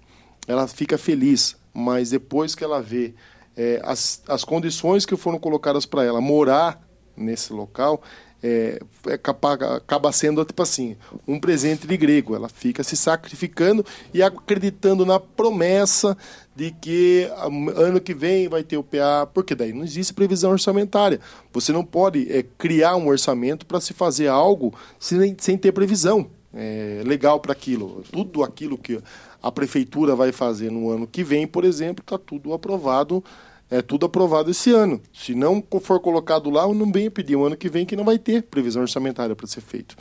ela 0.48 0.66
fica 0.66 0.98
feliz, 0.98 1.56
mas 1.72 2.10
depois 2.10 2.56
que 2.56 2.64
ela 2.64 2.82
vê 2.82 3.14
é, 3.56 3.80
as, 3.84 4.24
as 4.26 4.42
condições 4.42 5.06
que 5.06 5.16
foram 5.16 5.38
colocadas 5.38 5.86
para 5.86 6.04
ela 6.04 6.20
morar 6.20 6.82
nesse 7.16 7.52
local, 7.52 8.02
é, 8.42 8.80
é 9.06 9.14
acaba 9.14 10.12
sendo 10.12 10.44
tipo 10.44 10.62
assim 10.62 10.96
um 11.26 11.38
presente 11.38 11.86
de 11.86 11.96
grego. 11.96 12.34
Ela 12.34 12.48
fica 12.48 12.82
se 12.82 12.96
sacrificando 12.96 13.84
e 14.12 14.22
acreditando 14.22 15.06
na 15.06 15.20
promessa 15.20 16.16
de 16.54 16.70
que 16.70 17.30
ano 17.76 18.00
que 18.00 18.12
vem 18.12 18.48
vai 18.48 18.62
ter 18.62 18.76
o 18.76 18.82
PA, 18.82 19.26
porque 19.32 19.54
daí 19.54 19.72
não 19.72 19.84
existe 19.84 20.12
previsão 20.12 20.50
orçamentária. 20.50 21.20
Você 21.52 21.72
não 21.72 21.84
pode 21.84 22.30
é, 22.30 22.42
criar 22.58 22.96
um 22.96 23.08
orçamento 23.08 23.64
para 23.64 23.80
se 23.80 23.94
fazer 23.94 24.28
algo 24.28 24.74
sem, 24.98 25.36
sem 25.38 25.56
ter 25.56 25.72
previsão 25.72 26.28
é, 26.54 27.02
legal 27.04 27.40
para 27.40 27.52
aquilo. 27.52 28.04
Tudo 28.10 28.42
aquilo 28.42 28.76
que 28.76 29.00
a 29.42 29.50
prefeitura 29.50 30.14
vai 30.14 30.30
fazer 30.30 30.70
no 30.70 30.90
ano 30.90 31.06
que 31.06 31.24
vem, 31.24 31.46
por 31.46 31.64
exemplo, 31.64 32.02
está 32.02 32.18
tudo 32.18 32.52
aprovado 32.52 33.24
é 33.72 33.80
tudo 33.80 34.04
aprovado 34.04 34.50
esse 34.50 34.70
ano. 34.70 35.00
Se 35.14 35.34
não 35.34 35.64
for 35.80 35.98
colocado 35.98 36.50
lá, 36.50 36.68
não 36.74 36.92
venho 36.92 37.10
pedir 37.10 37.36
o 37.36 37.46
ano 37.46 37.56
que 37.56 37.70
vem 37.70 37.86
que 37.86 37.96
não 37.96 38.04
vai 38.04 38.18
ter 38.18 38.42
previsão 38.42 38.82
orçamentária 38.82 39.34
para 39.34 39.46
ser 39.46 39.62
feito. 39.62 39.96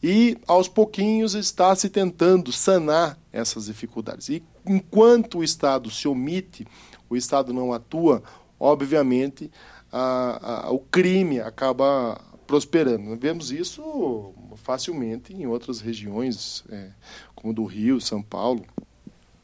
E 0.00 0.38
aos 0.46 0.68
pouquinhos 0.68 1.34
está 1.34 1.74
se 1.74 1.88
tentando 1.88 2.52
sanar 2.52 3.18
essas 3.32 3.66
dificuldades. 3.66 4.28
E 4.28 4.40
enquanto 4.64 5.38
o 5.38 5.44
Estado 5.44 5.90
se 5.90 6.06
omite, 6.06 6.64
o 7.10 7.16
Estado 7.16 7.52
não 7.52 7.72
atua, 7.72 8.22
obviamente 8.58 9.50
a, 9.90 10.66
a, 10.66 10.70
o 10.70 10.78
crime 10.78 11.40
acaba 11.40 12.20
prosperando. 12.46 13.16
vemos 13.16 13.50
isso 13.50 14.32
facilmente 14.62 15.34
em 15.34 15.44
outras 15.44 15.80
regiões, 15.80 16.62
é, 16.70 16.90
como 17.34 17.52
do 17.52 17.64
Rio, 17.64 18.00
São 18.00 18.22
Paulo, 18.22 18.64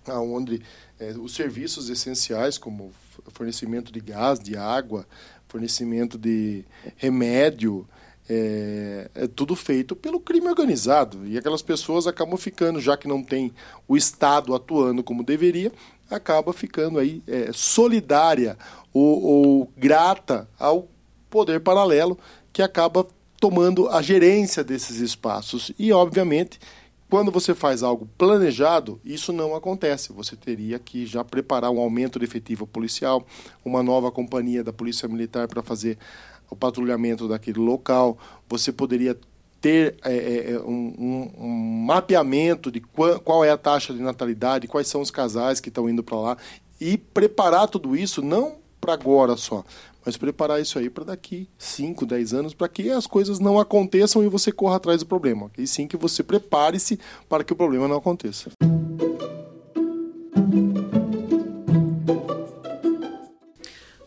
onde 0.07 0.63
é, 1.01 1.11
os 1.11 1.35
serviços 1.35 1.91
essenciais, 1.91 2.57
como 2.57 2.93
fornecimento 3.33 3.93
de 3.93 4.01
gás, 4.01 4.39
de 4.39 4.57
água, 4.57 5.07
fornecimento 5.49 6.19
de 6.19 6.65
remédio, 6.97 7.87
é, 8.29 9.11
é, 9.15 9.27
tudo 9.27 9.55
feito 9.55 9.95
pelo 9.95 10.19
crime 10.19 10.49
organizado. 10.49 11.27
E 11.27 11.37
aquelas 11.37 11.63
pessoas 11.63 12.07
acabam 12.07 12.37
ficando, 12.37 12.81
já 12.81 12.97
que 12.97 13.07
não 13.07 13.23
tem 13.23 13.53
o 13.87 13.97
Estado 13.97 14.55
atuando 14.55 15.03
como 15.03 15.23
deveria, 15.23 15.71
acaba 16.11 16.53
ficando 16.53 16.99
aí 16.99 17.23
é, 17.27 17.51
solidária 17.53 18.57
ou, 18.93 19.23
ou 19.23 19.73
grata 19.77 20.49
ao 20.59 20.89
poder 21.29 21.61
paralelo 21.61 22.19
que 22.53 22.63
acaba 22.63 23.07
tomando 23.41 23.89
a 23.89 24.01
gerência 24.01 24.65
desses 24.65 25.01
espaços. 25.01 25.73
E, 25.79 25.93
obviamente, 25.93 26.59
quando 27.15 27.31
você 27.31 27.55
faz 27.55 27.85
algo 27.85 28.09
planejado, 28.19 29.01
isso 29.05 29.33
não 29.33 29.55
acontece. 29.55 30.13
Você 30.13 30.35
teria 30.35 30.81
que 30.81 31.07
já 31.07 31.23
preparar 31.23 31.71
um 31.71 31.79
aumento 31.79 32.19
de 32.19 32.25
efetivo 32.25 32.67
policial, 32.67 33.25
uma 33.65 33.85
nova 33.85 34.11
companhia 34.11 34.65
da 34.65 34.73
Polícia 34.73 35.09
Militar 35.09 35.47
para 35.47 35.63
fazer 35.63 35.97
o 36.51 36.57
patrulhamento 36.57 37.29
daquele 37.29 37.61
local. 37.61 38.19
Você 38.49 38.73
poderia 38.73 39.17
ter 39.61 39.95
é, 40.05 40.13
é, 40.13 40.53
é 40.55 40.59
um, 40.59 40.93
um, 40.99 41.45
um, 41.45 41.85
mapeamento 41.87 42.69
de 42.69 42.81
qual, 42.81 43.21
qual 43.21 43.45
é 43.45 43.51
a 43.53 43.57
taxa 43.57 43.95
de 43.95 44.03
natalidade, 44.03 44.67
quais 44.67 44.89
são 44.89 45.01
os 45.01 45.13
casais 45.13 45.61
que 45.61 45.69
estão 45.69 45.89
indo 45.89 46.03
para 46.03 46.19
lá 46.19 46.37
e 46.81 46.99
preparar 46.99 47.69
tudo 47.69 47.95
isso 47.95 48.23
não 48.23 48.57
para 48.81 48.95
agora 48.95 49.37
só, 49.37 49.65
mas 50.05 50.17
preparar 50.17 50.61
isso 50.61 50.79
aí 50.79 50.91
para 50.91 51.05
daqui 51.05 51.49
5, 51.59 52.05
10 52.07 52.35
anos, 52.35 52.55
para 52.55 52.69
que 52.69 52.91
as 52.91 53.07
coisas 53.07 53.39
não 53.39 53.59
aconteçam 53.59 54.23
e 54.25 54.29
você 54.29 54.53
corra 54.53 54.77
atrás 54.77 55.01
do 55.01 55.07
problema. 55.07 55.51
E 55.57 55.67
sim 55.67 55.87
que 55.87 55.97
você 55.97 56.23
prepare-se 56.23 56.99
para 57.29 57.45
que 57.45 57.53
o 57.53 57.57
problema 57.57 57.89
não 57.89 57.97
aconteça. 57.97 58.51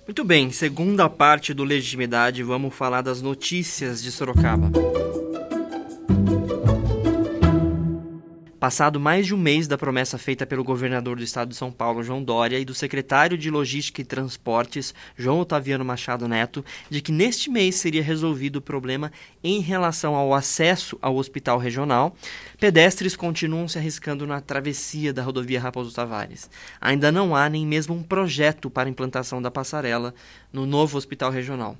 Muito 0.06 0.24
bem, 0.24 0.52
segunda 0.52 1.08
parte 1.10 1.54
do 1.54 1.64
Legitimidade, 1.64 2.42
vamos 2.42 2.74
falar 2.74 3.02
das 3.02 3.22
notícias 3.22 4.02
de 4.02 4.12
Sorocaba. 4.12 4.72
Passado 8.68 9.00
mais 9.00 9.26
de 9.26 9.34
um 9.34 9.38
mês 9.38 9.66
da 9.66 9.78
promessa 9.78 10.18
feita 10.18 10.46
pelo 10.46 10.62
governador 10.62 11.16
do 11.16 11.24
estado 11.24 11.48
de 11.48 11.56
São 11.56 11.72
Paulo, 11.72 12.04
João 12.04 12.22
Dória, 12.22 12.60
e 12.60 12.66
do 12.66 12.74
secretário 12.74 13.38
de 13.38 13.50
Logística 13.50 14.02
e 14.02 14.04
Transportes, 14.04 14.94
João 15.16 15.40
Otaviano 15.40 15.86
Machado 15.86 16.28
Neto, 16.28 16.66
de 16.90 17.02
que 17.02 17.10
neste 17.10 17.50
mês 17.50 17.76
seria 17.76 18.04
resolvido 18.04 18.58
o 18.58 18.62
problema 18.62 19.10
em 19.42 19.62
relação 19.62 20.16
ao 20.16 20.34
acesso 20.34 21.00
ao 21.02 21.16
hospital 21.16 21.58
regional, 21.58 22.14
pedestres 22.60 23.16
continuam 23.16 23.70
se 23.70 23.78
arriscando 23.78 24.28
na 24.28 24.42
travessia 24.42 25.14
da 25.14 25.24
rodovia 25.24 25.62
Raposo 25.62 25.96
Tavares. 25.96 26.50
Ainda 26.82 27.10
não 27.10 27.34
há 27.38 27.48
nem 27.48 27.66
mesmo 27.66 27.96
um 27.96 28.04
projeto 28.04 28.70
para 28.70 28.90
implantação 28.90 29.42
da 29.42 29.50
passarela 29.50 30.14
no 30.52 30.66
novo 30.66 30.98
hospital 30.98 31.32
regional. 31.32 31.78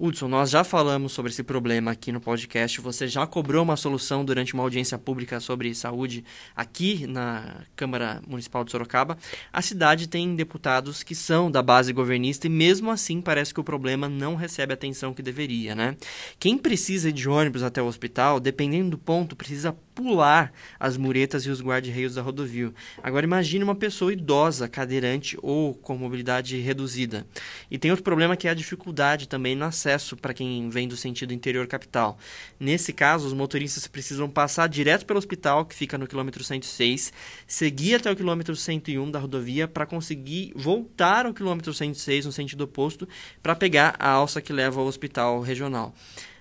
Hudson, 0.00 0.28
nós 0.28 0.50
já 0.50 0.62
falamos 0.62 1.10
sobre 1.10 1.32
esse 1.32 1.42
problema 1.42 1.90
aqui 1.90 2.12
no 2.12 2.20
podcast. 2.20 2.80
Você 2.80 3.08
já 3.08 3.26
cobrou 3.26 3.64
uma 3.64 3.76
solução 3.76 4.24
durante 4.24 4.54
uma 4.54 4.62
audiência 4.62 4.96
pública 4.96 5.40
sobre 5.40 5.74
saúde 5.74 6.24
aqui 6.54 7.04
na 7.04 7.64
Câmara 7.74 8.22
Municipal 8.24 8.62
de 8.62 8.70
Sorocaba. 8.70 9.18
A 9.52 9.60
cidade 9.60 10.06
tem 10.06 10.36
deputados 10.36 11.02
que 11.02 11.16
são 11.16 11.50
da 11.50 11.60
base 11.64 11.92
governista 11.92 12.46
e, 12.46 12.50
mesmo 12.50 12.92
assim, 12.92 13.20
parece 13.20 13.52
que 13.52 13.58
o 13.58 13.64
problema 13.64 14.08
não 14.08 14.36
recebe 14.36 14.72
a 14.72 14.74
atenção 14.74 15.12
que 15.12 15.20
deveria, 15.20 15.74
né? 15.74 15.96
Quem 16.38 16.56
precisa 16.56 17.12
de 17.12 17.28
ônibus 17.28 17.64
até 17.64 17.82
o 17.82 17.86
hospital, 17.86 18.38
dependendo 18.38 18.90
do 18.90 18.98
ponto, 18.98 19.34
precisa 19.34 19.76
pular 19.98 20.52
as 20.78 20.96
muretas 20.96 21.44
e 21.44 21.50
os 21.50 21.60
guarda-reios 21.60 22.14
da 22.14 22.22
rodovia. 22.22 22.72
Agora 23.02 23.26
imagine 23.26 23.64
uma 23.64 23.74
pessoa 23.74 24.12
idosa, 24.12 24.68
cadeirante 24.68 25.36
ou 25.42 25.74
com 25.74 25.96
mobilidade 25.96 26.56
reduzida. 26.60 27.26
E 27.68 27.76
tem 27.76 27.90
outro 27.90 28.04
problema 28.04 28.36
que 28.36 28.46
é 28.46 28.52
a 28.52 28.54
dificuldade 28.54 29.26
também 29.26 29.56
no 29.56 29.64
acesso 29.64 30.16
para 30.16 30.32
quem 30.32 30.70
vem 30.70 30.86
do 30.86 30.96
sentido 30.96 31.34
interior 31.34 31.66
capital. 31.66 32.16
Nesse 32.60 32.92
caso, 32.92 33.26
os 33.26 33.32
motoristas 33.32 33.88
precisam 33.88 34.30
passar 34.30 34.68
direto 34.68 35.04
pelo 35.04 35.18
hospital, 35.18 35.64
que 35.64 35.74
fica 35.74 35.98
no 35.98 36.06
quilômetro 36.06 36.44
106, 36.44 37.12
seguir 37.44 37.96
até 37.96 38.08
o 38.08 38.14
quilômetro 38.14 38.54
101 38.54 39.10
da 39.10 39.18
rodovia 39.18 39.66
para 39.66 39.84
conseguir 39.84 40.52
voltar 40.54 41.26
ao 41.26 41.34
quilômetro 41.34 41.74
106 41.74 42.24
no 42.24 42.30
sentido 42.30 42.62
oposto 42.62 43.08
para 43.42 43.56
pegar 43.56 43.96
a 43.98 44.10
alça 44.10 44.40
que 44.40 44.52
leva 44.52 44.80
ao 44.80 44.86
hospital 44.86 45.40
regional. 45.40 45.92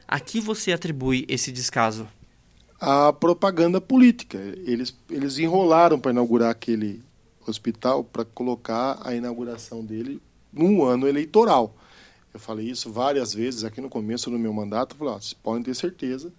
A 0.08 0.20
que 0.20 0.39
você 0.39 0.72
atribui 0.72 1.26
esse 1.28 1.52
descaso? 1.52 2.08
A 2.80 3.12
propaganda 3.12 3.82
política. 3.82 4.38
Eles, 4.66 4.96
eles 5.10 5.38
enrolaram 5.38 6.00
para 6.00 6.12
inaugurar 6.12 6.52
aquele 6.52 7.04
hospital 7.46 8.04
para 8.04 8.26
colocar 8.26 9.00
a 9.04 9.16
inauguração 9.16 9.84
dele 9.84 10.22
num 10.52 10.84
ano 10.84 11.08
eleitoral. 11.08 11.76
Eu 12.34 12.40
falei 12.40 12.70
isso 12.70 12.92
várias 12.92 13.34
vezes 13.34 13.63
aqui 13.63 13.82
no 13.82 13.90
começo 13.90 14.30
do 14.30 14.38
meu 14.38 14.54
mandato. 14.54 14.94
Eu 14.94 15.00
falei, 15.00 15.13
ó, 15.13 15.20
vocês 15.20 15.34
podem 15.34 15.63
ter 15.63 15.76
certeza 15.76 16.32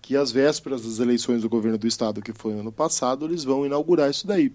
que 0.00 0.16
às 0.16 0.32
vésperas 0.32 0.82
das 0.82 0.98
eleições 0.98 1.42
do 1.42 1.48
governo 1.48 1.78
do 1.78 1.86
estado, 1.86 2.20
que 2.20 2.32
foi 2.32 2.52
ano 2.52 2.72
passado, 2.72 3.26
eles 3.26 3.44
vão 3.44 3.64
inaugurar 3.64 4.10
isso 4.10 4.26
daí. 4.26 4.52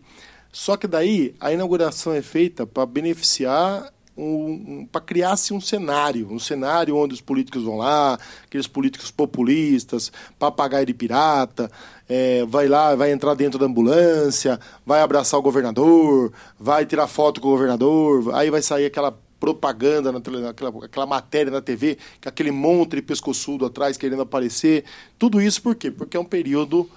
Só 0.52 0.76
que 0.76 0.88
daí 0.88 1.36
a 1.40 1.54
inauguração 1.54 2.14
é 2.14 2.22
feita 2.22 2.66
para 2.66 2.86
beneficiar 2.86 3.94
um, 4.18 4.80
um, 4.82 4.88
para 4.92 5.02
criar-se 5.02 5.54
um 5.54 5.62
cenário, 5.62 6.28
um 6.32 6.40
cenário 6.40 6.96
onde 6.96 7.14
os 7.14 7.22
políticos 7.22 7.64
vão 7.64 7.78
lá, 7.78 8.18
aqueles 8.44 8.68
políticos 8.68 9.12
populistas, 9.12 10.12
papagaio 10.40 10.86
de 10.86 10.94
pirata, 10.94 11.70
é, 12.10 12.46
vai 12.46 12.68
lá, 12.68 12.96
vai 12.96 13.12
entrar 13.12 13.36
dentro 13.36 13.60
da 13.60 13.66
ambulância, 13.66 14.60
vai 14.86 15.02
abraçar 15.02 15.40
o 15.40 15.44
governador, 15.44 16.32
vai 16.60 16.86
tirar 16.86 17.08
foto 17.08 17.40
com 17.40 17.48
o 17.48 17.52
governador, 17.52 18.34
aí 18.34 18.50
vai 18.50 18.62
sair 18.62 18.86
aquela 18.86 19.18
propaganda, 19.40 20.12
na, 20.12 20.20
aquela, 20.50 20.86
aquela 20.86 21.06
matéria 21.06 21.52
na 21.52 21.62
TV, 21.62 21.98
com 22.22 22.30
aquele 22.30 22.52
monte 22.52 23.02
pescoçudo 23.02 23.66
atrás 23.66 23.98
querendo 23.98 24.24
aparecer. 24.24 24.84
Tudo 25.20 25.42
isso 25.42 25.62
por 25.62 25.76
quê? 25.76 25.92
Porque 25.92 26.18
é 26.18 26.20
um 26.20 26.26
período 26.26 26.90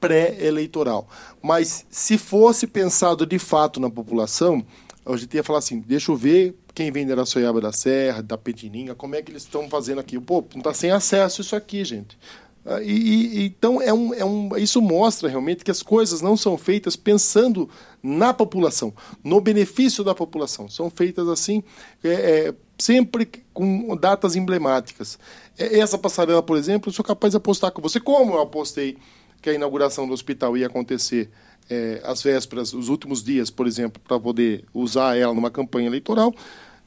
pré-eleitoral. 0.00 1.08
Mas 1.42 1.84
se 1.90 2.16
fosse 2.16 2.66
pensado 2.66 3.26
de 3.26 3.38
fato 3.38 3.80
na 3.80 3.90
população, 3.90 4.64
a 5.04 5.16
gente 5.16 5.34
ia 5.34 5.42
falar 5.42 5.58
assim, 5.58 5.80
deixa 5.80 6.12
eu 6.12 6.16
ver 6.16 6.54
quem 6.78 6.92
vem 6.92 7.04
da 7.04 7.14
Araçoiaba 7.14 7.60
da 7.60 7.72
Serra, 7.72 8.22
da 8.22 8.38
Petininga, 8.38 8.94
como 8.94 9.16
é 9.16 9.20
que 9.20 9.32
eles 9.32 9.42
estão 9.42 9.68
fazendo 9.68 9.98
aqui? 9.98 10.16
Pô, 10.20 10.44
não 10.52 10.60
está 10.60 10.72
sem 10.72 10.92
acesso 10.92 11.40
isso 11.40 11.56
aqui, 11.56 11.84
gente. 11.84 12.16
Ah, 12.64 12.80
e, 12.80 12.92
e, 13.40 13.46
então 13.46 13.82
é 13.82 13.92
um, 13.92 14.14
é 14.14 14.24
um, 14.24 14.56
isso 14.56 14.80
mostra 14.80 15.28
realmente 15.28 15.64
que 15.64 15.72
as 15.72 15.82
coisas 15.82 16.20
não 16.20 16.36
são 16.36 16.56
feitas 16.56 16.94
pensando 16.94 17.68
na 18.00 18.32
população, 18.32 18.94
no 19.24 19.40
benefício 19.40 20.04
da 20.04 20.14
população. 20.14 20.68
São 20.68 20.88
feitas 20.88 21.26
assim 21.26 21.64
é, 22.04 22.12
é, 22.12 22.54
sempre 22.78 23.28
com 23.52 23.96
datas 23.96 24.36
emblemáticas. 24.36 25.18
Essa 25.58 25.98
passarela, 25.98 26.44
por 26.44 26.56
exemplo, 26.56 26.90
eu 26.90 26.94
sou 26.94 27.04
capaz 27.04 27.32
de 27.32 27.38
apostar 27.38 27.72
com 27.72 27.82
você, 27.82 27.98
como 27.98 28.34
eu 28.34 28.42
apostei 28.42 28.96
que 29.42 29.50
a 29.50 29.52
inauguração 29.52 30.06
do 30.06 30.12
hospital 30.12 30.56
ia 30.56 30.68
acontecer 30.68 31.28
é, 31.68 32.00
às 32.04 32.22
vésperas, 32.22 32.72
os 32.72 32.88
últimos 32.88 33.20
dias, 33.20 33.50
por 33.50 33.66
exemplo, 33.66 34.00
para 34.06 34.20
poder 34.20 34.64
usar 34.72 35.16
ela 35.16 35.34
numa 35.34 35.50
campanha 35.50 35.88
eleitoral. 35.88 36.32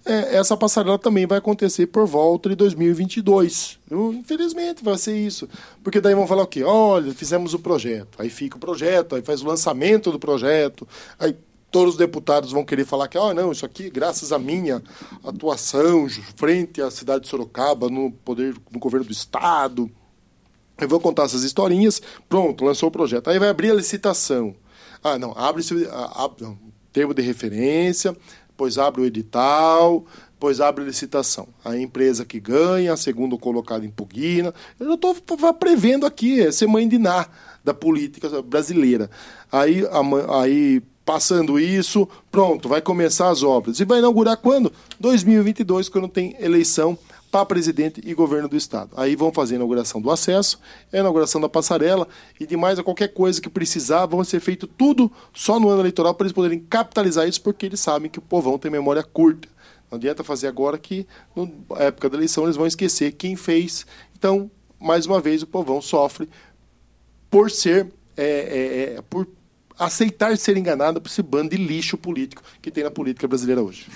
É, 0.03 0.35
essa 0.35 0.57
passarela 0.57 0.97
também 0.97 1.27
vai 1.27 1.37
acontecer 1.37 1.85
por 1.87 2.07
volta 2.07 2.49
de 2.49 2.55
2022. 2.55 3.79
Eu, 3.89 4.13
infelizmente 4.13 4.83
vai 4.83 4.97
ser 4.97 5.15
isso. 5.15 5.47
Porque 5.83 6.01
daí 6.01 6.15
vão 6.15 6.25
falar 6.25 6.43
o 6.43 6.47
quê? 6.47 6.63
Olha, 6.63 7.13
fizemos 7.13 7.53
o 7.53 7.59
projeto. 7.59 8.19
Aí 8.19 8.29
fica 8.29 8.57
o 8.57 8.59
projeto, 8.59 9.15
aí 9.15 9.21
faz 9.21 9.41
o 9.41 9.47
lançamento 9.47 10.11
do 10.11 10.17
projeto, 10.17 10.87
aí 11.19 11.35
todos 11.69 11.93
os 11.93 11.97
deputados 11.97 12.51
vão 12.51 12.65
querer 12.65 12.85
falar 12.85 13.07
que, 13.07 13.17
ah, 13.17 13.33
não, 13.33 13.51
isso 13.51 13.65
aqui, 13.65 13.89
graças 13.89 14.31
à 14.31 14.37
minha 14.37 14.83
atuação 15.23 16.05
frente 16.35 16.81
à 16.81 16.91
cidade 16.91 17.23
de 17.23 17.29
Sorocaba, 17.29 17.89
no 17.89 18.11
poder, 18.11 18.55
no 18.71 18.79
governo 18.79 19.05
do 19.05 19.13
estado. 19.13 19.89
Eu 20.77 20.89
vou 20.89 20.99
contar 20.99 21.23
essas 21.23 21.43
historinhas. 21.43 22.01
Pronto, 22.27 22.65
lançou 22.65 22.89
o 22.89 22.91
projeto. 22.91 23.29
Aí 23.29 23.39
vai 23.39 23.49
abrir 23.49 23.71
a 23.71 23.75
licitação. 23.75 24.55
Ah, 25.03 25.17
não, 25.17 25.31
abre-se 25.37 25.87
abre, 26.13 26.45
termo 26.91 27.13
de 27.13 27.21
referência, 27.21 28.15
depois 28.61 28.77
abre 28.77 29.01
o 29.01 29.05
edital, 29.05 30.05
depois 30.33 30.61
abre 30.61 30.83
licitação. 30.83 31.47
A 31.65 31.75
empresa 31.75 32.23
que 32.23 32.39
ganha, 32.39 32.93
a 32.93 32.97
segunda 32.97 33.35
colocada 33.35 33.83
impugna. 33.83 34.53
Eu 34.79 34.93
estou 34.93 35.15
prevendo 35.59 36.05
aqui, 36.05 36.41
é 36.41 36.67
mãe 36.67 36.87
de 36.87 36.99
Ná 36.99 37.27
da 37.63 37.73
política 37.73 38.41
brasileira. 38.43 39.09
Aí, 39.51 39.83
a, 39.85 40.41
aí 40.41 40.83
Passando 41.03 41.59
isso, 41.59 42.07
pronto, 42.31 42.69
vai 42.69 42.79
começar 42.79 43.29
as 43.29 43.41
obras. 43.41 43.79
E 43.79 43.85
vai 43.85 43.97
inaugurar 43.97 44.37
quando? 44.37 44.71
2022, 44.99 45.89
quando 45.89 46.07
tem 46.07 46.35
eleição 46.39 46.97
para 47.31 47.45
presidente 47.45 48.01
e 48.03 48.13
governo 48.13 48.49
do 48.49 48.57
estado. 48.57 48.91
Aí 48.97 49.15
vão 49.15 49.31
fazer 49.31 49.55
a 49.55 49.57
inauguração 49.57 50.01
do 50.01 50.11
acesso, 50.11 50.59
a 50.91 50.97
inauguração 50.97 51.39
da 51.39 51.47
passarela 51.47 52.07
e 52.39 52.45
demais 52.45 52.77
a 52.77 52.83
qualquer 52.83 53.07
coisa 53.07 53.41
que 53.41 53.49
precisar, 53.49 54.05
vão 54.05 54.23
ser 54.23 54.41
feito 54.41 54.67
tudo 54.67 55.09
só 55.33 55.59
no 55.59 55.69
ano 55.69 55.81
eleitoral 55.81 56.13
para 56.13 56.25
eles 56.25 56.33
poderem 56.33 56.59
capitalizar 56.59 57.27
isso, 57.27 57.41
porque 57.41 57.65
eles 57.65 57.79
sabem 57.79 58.11
que 58.11 58.19
o 58.19 58.21
povão 58.21 58.59
tem 58.59 58.69
memória 58.69 59.01
curta. 59.01 59.47
Não 59.89 59.97
adianta 59.97 60.23
fazer 60.23 60.47
agora 60.47 60.77
que 60.77 61.07
na 61.35 61.79
época 61.79 62.09
da 62.09 62.17
eleição 62.17 62.43
eles 62.43 62.55
vão 62.55 62.67
esquecer 62.67 63.13
quem 63.13 63.35
fez. 63.35 63.85
Então, 64.17 64.51
mais 64.79 65.05
uma 65.05 65.19
vez, 65.19 65.41
o 65.41 65.47
povão 65.47 65.81
sofre 65.81 66.29
por 67.29 67.49
ser 67.49 67.87
é, 68.17 68.23
é, 68.23 68.93
é, 68.97 69.01
por 69.01 69.27
aceitar 69.79 70.37
ser 70.37 70.57
enganado 70.57 71.01
por 71.01 71.09
esse 71.09 71.23
bando 71.23 71.55
de 71.55 71.57
lixo 71.57 71.97
político 71.97 72.43
que 72.61 72.69
tem 72.69 72.83
na 72.83 72.91
política 72.91 73.27
brasileira 73.27 73.61
hoje. 73.61 73.87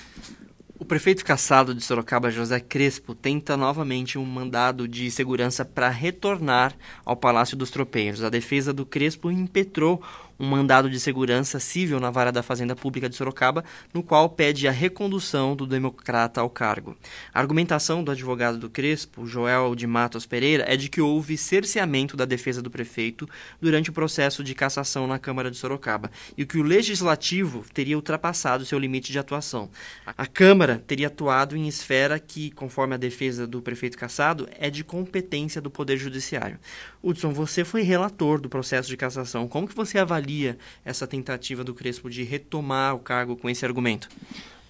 O 0.86 0.88
prefeito 0.88 1.24
caçado 1.24 1.74
de 1.74 1.82
Sorocaba, 1.82 2.30
José 2.30 2.60
Crespo, 2.60 3.12
tenta 3.12 3.56
novamente 3.56 4.16
um 4.18 4.24
mandado 4.24 4.86
de 4.86 5.10
segurança 5.10 5.64
para 5.64 5.88
retornar 5.88 6.76
ao 7.04 7.16
Palácio 7.16 7.56
dos 7.56 7.72
Tropeiros. 7.72 8.22
A 8.22 8.30
defesa 8.30 8.72
do 8.72 8.86
Crespo 8.86 9.28
impetrou 9.28 10.00
um 10.38 10.46
mandado 10.46 10.90
de 10.90 11.00
segurança 11.00 11.58
civil 11.58 11.98
na 11.98 12.10
vara 12.10 12.30
da 12.30 12.42
Fazenda 12.42 12.76
Pública 12.76 13.08
de 13.08 13.16
Sorocaba, 13.16 13.64
no 13.92 14.02
qual 14.02 14.28
pede 14.28 14.68
a 14.68 14.70
recondução 14.70 15.56
do 15.56 15.66
democrata 15.66 16.40
ao 16.40 16.50
cargo. 16.50 16.96
A 17.32 17.40
argumentação 17.40 18.04
do 18.04 18.10
advogado 18.10 18.58
do 18.58 18.68
Crespo, 18.68 19.26
Joel 19.26 19.74
de 19.74 19.86
Matos 19.86 20.26
Pereira, 20.26 20.64
é 20.68 20.76
de 20.76 20.88
que 20.88 21.00
houve 21.00 21.36
cerceamento 21.36 22.16
da 22.16 22.24
defesa 22.24 22.60
do 22.60 22.70
prefeito 22.70 23.28
durante 23.60 23.90
o 23.90 23.92
processo 23.92 24.44
de 24.44 24.54
cassação 24.54 25.06
na 25.06 25.18
Câmara 25.18 25.50
de 25.50 25.56
Sorocaba 25.56 26.10
e 26.36 26.44
que 26.44 26.58
o 26.58 26.62
legislativo 26.62 27.64
teria 27.72 27.96
ultrapassado 27.96 28.64
seu 28.64 28.78
limite 28.78 29.12
de 29.12 29.18
atuação. 29.18 29.70
A 30.06 30.26
Câmara 30.26 30.82
teria 30.86 31.06
atuado 31.06 31.56
em 31.56 31.66
esfera 31.66 32.18
que, 32.18 32.50
conforme 32.50 32.94
a 32.94 32.98
defesa 32.98 33.46
do 33.46 33.62
prefeito 33.62 33.96
cassado, 33.96 34.48
é 34.58 34.68
de 34.68 34.84
competência 34.84 35.60
do 35.60 35.70
Poder 35.70 35.96
Judiciário. 35.96 36.58
Hudson, 37.02 37.32
você 37.32 37.64
foi 37.64 37.82
relator 37.82 38.40
do 38.40 38.48
processo 38.48 38.88
de 38.88 38.96
cassação. 38.96 39.48
Como 39.48 39.68
que 39.68 39.74
você 39.74 39.98
avalia 39.98 40.25
avalia 40.26 40.58
essa 40.84 41.06
tentativa 41.06 41.62
do 41.62 41.72
Crespo 41.72 42.10
de 42.10 42.24
retomar 42.24 42.96
o 42.96 42.98
cargo 42.98 43.36
com 43.36 43.48
esse 43.48 43.64
argumento? 43.64 44.08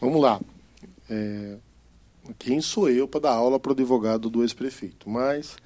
Vamos 0.00 0.20
lá. 0.20 0.40
É, 1.08 1.56
quem 2.38 2.60
sou 2.60 2.90
eu 2.90 3.08
para 3.08 3.20
dar 3.20 3.32
aula 3.32 3.58
para 3.58 3.70
o 3.70 3.72
advogado 3.72 4.28
do 4.28 4.42
ex-prefeito? 4.42 5.08
Mas 5.08 5.56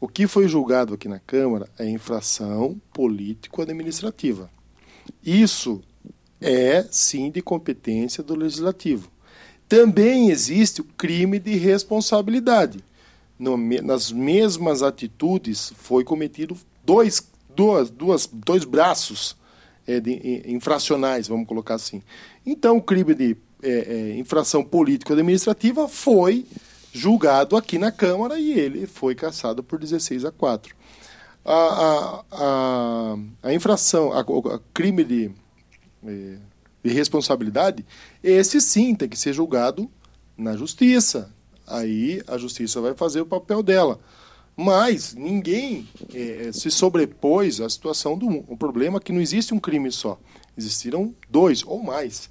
o 0.00 0.06
que 0.06 0.28
foi 0.28 0.46
julgado 0.46 0.94
aqui 0.94 1.08
na 1.08 1.18
Câmara 1.18 1.68
é 1.78 1.88
infração 1.88 2.80
político-administrativa. 2.92 4.48
Isso 5.22 5.82
é, 6.40 6.86
sim, 6.90 7.30
de 7.30 7.42
competência 7.42 8.22
do 8.22 8.36
Legislativo. 8.36 9.10
Também 9.68 10.30
existe 10.30 10.80
o 10.80 10.84
crime 10.84 11.38
de 11.38 11.56
responsabilidade. 11.56 12.84
Nas 13.82 14.12
mesmas 14.12 14.82
atitudes 14.82 15.72
foi 15.76 16.04
cometido 16.04 16.56
dois 16.84 17.20
duas, 17.54 17.90
duas, 17.90 18.26
dois 18.26 18.64
braços 18.64 19.36
é, 19.86 20.00
de, 20.00 20.42
infracionais, 20.46 21.28
vamos 21.28 21.46
colocar 21.46 21.74
assim. 21.74 22.02
Então, 22.44 22.76
o 22.76 22.82
crime 22.82 23.14
de 23.14 23.36
é, 23.62 23.70
é, 23.70 24.18
infração 24.18 24.62
político-administrativa 24.64 25.88
foi 25.88 26.46
julgado 26.92 27.56
aqui 27.56 27.78
na 27.78 27.90
Câmara 27.90 28.38
e 28.38 28.52
ele 28.52 28.86
foi 28.86 29.14
cassado 29.14 29.62
por 29.62 29.78
16 29.78 30.24
a 30.24 30.30
4. 30.30 30.74
A, 31.44 31.52
a, 31.52 32.24
a, 32.30 33.16
a 33.42 33.54
infração, 33.54 34.12
a 34.12 34.24
crime 34.72 35.04
de, 35.04 35.30
é, 36.06 36.36
de 36.82 36.92
responsabilidade, 36.92 37.84
esse 38.22 38.60
sim 38.60 38.94
tem 38.94 39.08
que 39.08 39.18
ser 39.18 39.32
julgado 39.32 39.90
na 40.36 40.56
justiça. 40.56 41.34
Aí 41.66 42.22
a 42.26 42.36
justiça 42.38 42.80
vai 42.80 42.94
fazer 42.94 43.20
o 43.20 43.26
papel 43.26 43.62
dela. 43.62 43.98
Mas 44.56 45.14
ninguém 45.14 45.88
é, 46.12 46.50
se 46.52 46.70
sobrepôs 46.70 47.60
à 47.60 47.68
situação 47.68 48.16
do 48.16 48.28
o 48.48 48.56
problema 48.56 48.98
é 48.98 49.00
que 49.00 49.12
não 49.12 49.20
existe 49.20 49.52
um 49.52 49.58
crime 49.58 49.90
só, 49.90 50.18
existiram 50.56 51.14
dois 51.28 51.64
ou 51.66 51.82
mais. 51.82 52.30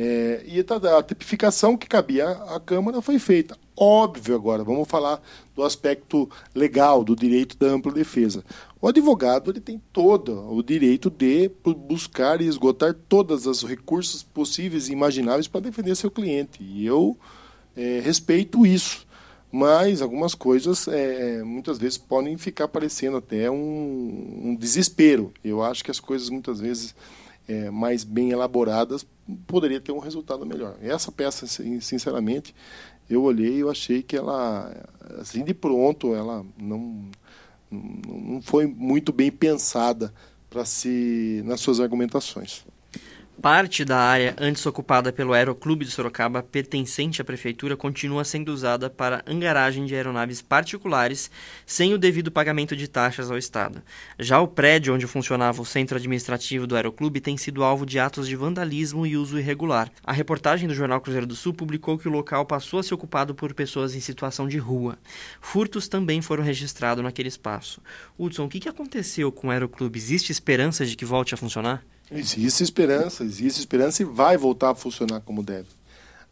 É, 0.00 0.44
e 0.46 0.60
a, 0.60 0.98
a 0.98 1.02
tipificação 1.02 1.76
que 1.76 1.88
cabia 1.88 2.28
à 2.28 2.60
Câmara 2.60 3.02
foi 3.02 3.18
feita. 3.18 3.58
Óbvio 3.76 4.36
agora, 4.36 4.62
vamos 4.62 4.86
falar 4.86 5.20
do 5.56 5.64
aspecto 5.64 6.30
legal, 6.54 7.02
do 7.02 7.16
direito 7.16 7.58
da 7.58 7.66
ampla 7.66 7.90
defesa. 7.90 8.44
O 8.80 8.86
advogado 8.86 9.50
ele 9.50 9.60
tem 9.60 9.82
todo 9.92 10.48
o 10.52 10.62
direito 10.62 11.10
de 11.10 11.50
buscar 11.88 12.40
e 12.40 12.46
esgotar 12.46 12.94
todos 13.08 13.44
os 13.44 13.64
recursos 13.64 14.22
possíveis 14.22 14.88
e 14.88 14.92
imagináveis 14.92 15.48
para 15.48 15.62
defender 15.62 15.96
seu 15.96 16.12
cliente. 16.12 16.62
E 16.62 16.86
eu 16.86 17.18
é, 17.76 17.98
respeito 17.98 18.64
isso 18.64 19.07
mas 19.50 20.02
algumas 20.02 20.34
coisas 20.34 20.86
é, 20.88 21.42
muitas 21.42 21.78
vezes 21.78 21.96
podem 21.96 22.36
ficar 22.36 22.68
parecendo 22.68 23.16
até 23.16 23.50
um, 23.50 24.40
um, 24.44 24.56
desespero. 24.56 25.32
Eu 25.42 25.62
acho 25.62 25.82
que 25.82 25.90
as 25.90 25.98
coisas 25.98 26.28
muitas 26.28 26.60
vezes 26.60 26.94
é, 27.48 27.70
mais 27.70 28.04
bem 28.04 28.30
elaboradas 28.30 29.06
poderia 29.46 29.80
ter 29.80 29.92
um 29.92 29.98
resultado 29.98 30.44
melhor. 30.44 30.76
Essa 30.82 31.10
peça, 31.10 31.46
sinceramente, 31.80 32.54
eu 33.08 33.22
olhei 33.22 33.56
e 33.56 33.60
eu 33.60 33.70
achei 33.70 34.02
que 34.02 34.16
ela, 34.16 34.70
assim 35.18 35.42
de 35.42 35.54
pronto, 35.54 36.14
ela 36.14 36.44
não, 36.58 37.10
não 37.70 38.42
foi 38.42 38.66
muito 38.66 39.12
bem 39.12 39.30
pensada 39.30 40.12
para 40.50 40.64
se 40.64 41.42
nas 41.46 41.60
suas 41.60 41.80
argumentações. 41.80 42.64
Parte 43.40 43.84
da 43.84 43.96
área 43.96 44.34
antes 44.36 44.66
ocupada 44.66 45.12
pelo 45.12 45.32
Aeroclube 45.32 45.84
de 45.84 45.92
Sorocaba, 45.92 46.42
pertencente 46.42 47.22
à 47.22 47.24
prefeitura, 47.24 47.76
continua 47.76 48.24
sendo 48.24 48.52
usada 48.52 48.90
para 48.90 49.22
angaragem 49.28 49.86
de 49.86 49.94
aeronaves 49.94 50.42
particulares, 50.42 51.30
sem 51.64 51.94
o 51.94 51.98
devido 51.98 52.32
pagamento 52.32 52.74
de 52.74 52.88
taxas 52.88 53.30
ao 53.30 53.38
Estado. 53.38 53.80
Já 54.18 54.40
o 54.40 54.48
prédio 54.48 54.92
onde 54.92 55.06
funcionava 55.06 55.62
o 55.62 55.64
centro 55.64 55.96
administrativo 55.96 56.66
do 56.66 56.74
Aeroclube 56.74 57.20
tem 57.20 57.36
sido 57.36 57.62
alvo 57.62 57.86
de 57.86 58.00
atos 58.00 58.26
de 58.26 58.34
vandalismo 58.34 59.06
e 59.06 59.16
uso 59.16 59.38
irregular. 59.38 59.88
A 60.02 60.12
reportagem 60.12 60.66
do 60.66 60.74
jornal 60.74 61.00
Cruzeiro 61.00 61.26
do 61.26 61.36
Sul 61.36 61.54
publicou 61.54 61.96
que 61.96 62.08
o 62.08 62.12
local 62.12 62.44
passou 62.44 62.80
a 62.80 62.82
ser 62.82 62.94
ocupado 62.94 63.36
por 63.36 63.54
pessoas 63.54 63.94
em 63.94 64.00
situação 64.00 64.48
de 64.48 64.58
rua. 64.58 64.98
Furtos 65.40 65.86
também 65.86 66.20
foram 66.20 66.42
registrados 66.42 67.04
naquele 67.04 67.28
espaço. 67.28 67.80
Hudson, 68.18 68.46
o 68.46 68.48
que 68.48 68.68
aconteceu 68.68 69.30
com 69.30 69.46
o 69.46 69.50
Aeroclube? 69.52 69.96
Existe 69.96 70.32
esperança 70.32 70.84
de 70.84 70.96
que 70.96 71.04
volte 71.04 71.34
a 71.34 71.36
funcionar? 71.36 71.84
Existe 72.10 72.62
esperança, 72.62 73.22
existe 73.22 73.60
esperança 73.60 74.02
e 74.02 74.04
vai 74.04 74.36
voltar 74.36 74.70
a 74.70 74.74
funcionar 74.74 75.20
como 75.20 75.42
deve. 75.42 75.68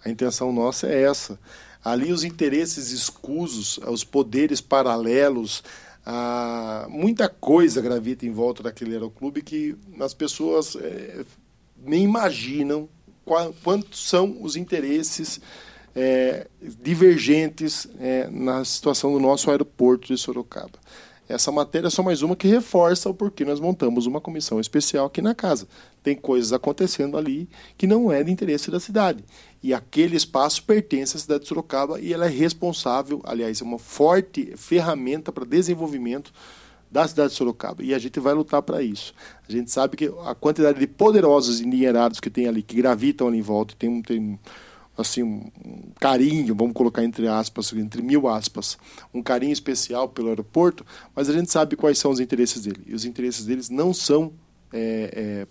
A 0.04 0.10
intenção 0.10 0.52
nossa 0.52 0.86
é 0.86 1.02
essa. 1.02 1.38
Ali 1.84 2.12
os 2.12 2.24
interesses 2.24 2.90
escusos, 2.90 3.78
os 3.78 4.02
poderes 4.02 4.60
paralelos, 4.60 5.62
a, 6.04 6.86
muita 6.88 7.28
coisa 7.28 7.80
gravita 7.80 8.24
em 8.24 8.30
volta 8.30 8.62
daquele 8.62 8.94
aeroclube 8.94 9.42
que 9.42 9.76
as 10.00 10.14
pessoas 10.14 10.76
é, 10.76 11.24
nem 11.84 12.04
imaginam 12.04 12.88
qual, 13.24 13.52
quantos 13.62 14.08
são 14.08 14.38
os 14.40 14.56
interesses 14.56 15.40
é, 15.94 16.46
divergentes 16.82 17.88
é, 17.98 18.28
na 18.30 18.64
situação 18.64 19.12
do 19.12 19.18
nosso 19.18 19.50
aeroporto 19.50 20.08
de 20.08 20.18
Sorocaba. 20.18 20.78
Essa 21.28 21.50
matéria 21.50 21.88
é 21.88 21.90
só 21.90 22.02
mais 22.02 22.22
uma 22.22 22.36
que 22.36 22.46
reforça 22.46 23.10
o 23.10 23.14
porquê 23.14 23.44
nós 23.44 23.58
montamos 23.58 24.06
uma 24.06 24.20
comissão 24.20 24.60
especial 24.60 25.06
aqui 25.06 25.20
na 25.20 25.34
casa. 25.34 25.66
Tem 26.02 26.14
coisas 26.14 26.52
acontecendo 26.52 27.16
ali 27.16 27.48
que 27.76 27.86
não 27.86 28.12
é 28.12 28.22
de 28.22 28.30
interesse 28.30 28.70
da 28.70 28.78
cidade. 28.78 29.24
E 29.62 29.74
aquele 29.74 30.16
espaço 30.16 30.62
pertence 30.62 31.16
à 31.16 31.20
cidade 31.20 31.42
de 31.42 31.48
Sorocaba 31.48 32.00
e 32.00 32.12
ela 32.12 32.26
é 32.26 32.28
responsável, 32.28 33.20
aliás, 33.24 33.60
é 33.60 33.64
uma 33.64 33.78
forte 33.78 34.52
ferramenta 34.56 35.32
para 35.32 35.44
desenvolvimento 35.44 36.32
da 36.90 37.06
cidade 37.08 37.30
de 37.30 37.36
Sorocaba. 37.36 37.82
E 37.82 37.92
a 37.92 37.98
gente 37.98 38.20
vai 38.20 38.32
lutar 38.32 38.62
para 38.62 38.80
isso. 38.82 39.12
A 39.48 39.50
gente 39.50 39.70
sabe 39.70 39.96
que 39.96 40.10
a 40.24 40.34
quantidade 40.34 40.78
de 40.78 40.86
poderosos 40.86 41.60
endinheirados 41.60 42.20
que 42.20 42.30
tem 42.30 42.46
ali, 42.46 42.62
que 42.62 42.76
gravitam 42.76 43.26
ali 43.26 43.38
em 43.38 43.42
volta, 43.42 43.74
tem, 43.76 44.00
tem 44.02 44.38
assim, 44.96 45.22
um 45.22 45.50
carinho, 46.00 46.54
vamos 46.54 46.74
colocar 46.74 47.04
entre 47.04 47.28
aspas, 47.28 47.72
entre 47.72 48.02
mil 48.02 48.28
aspas, 48.28 48.78
um 49.12 49.22
carinho 49.22 49.52
especial 49.52 50.08
pelo 50.08 50.28
aeroporto, 50.28 50.84
mas 51.14 51.28
a 51.28 51.32
gente 51.32 51.50
sabe 51.50 51.76
quais 51.76 51.98
são 51.98 52.10
os 52.10 52.20
interesses 52.20 52.62
dele. 52.62 52.82
E 52.86 52.94
os 52.94 53.04
interesses 53.04 53.44
deles 53.44 53.68
não 53.68 53.92
são 53.92 54.32
é, 54.72 55.10
é, 55.12 55.46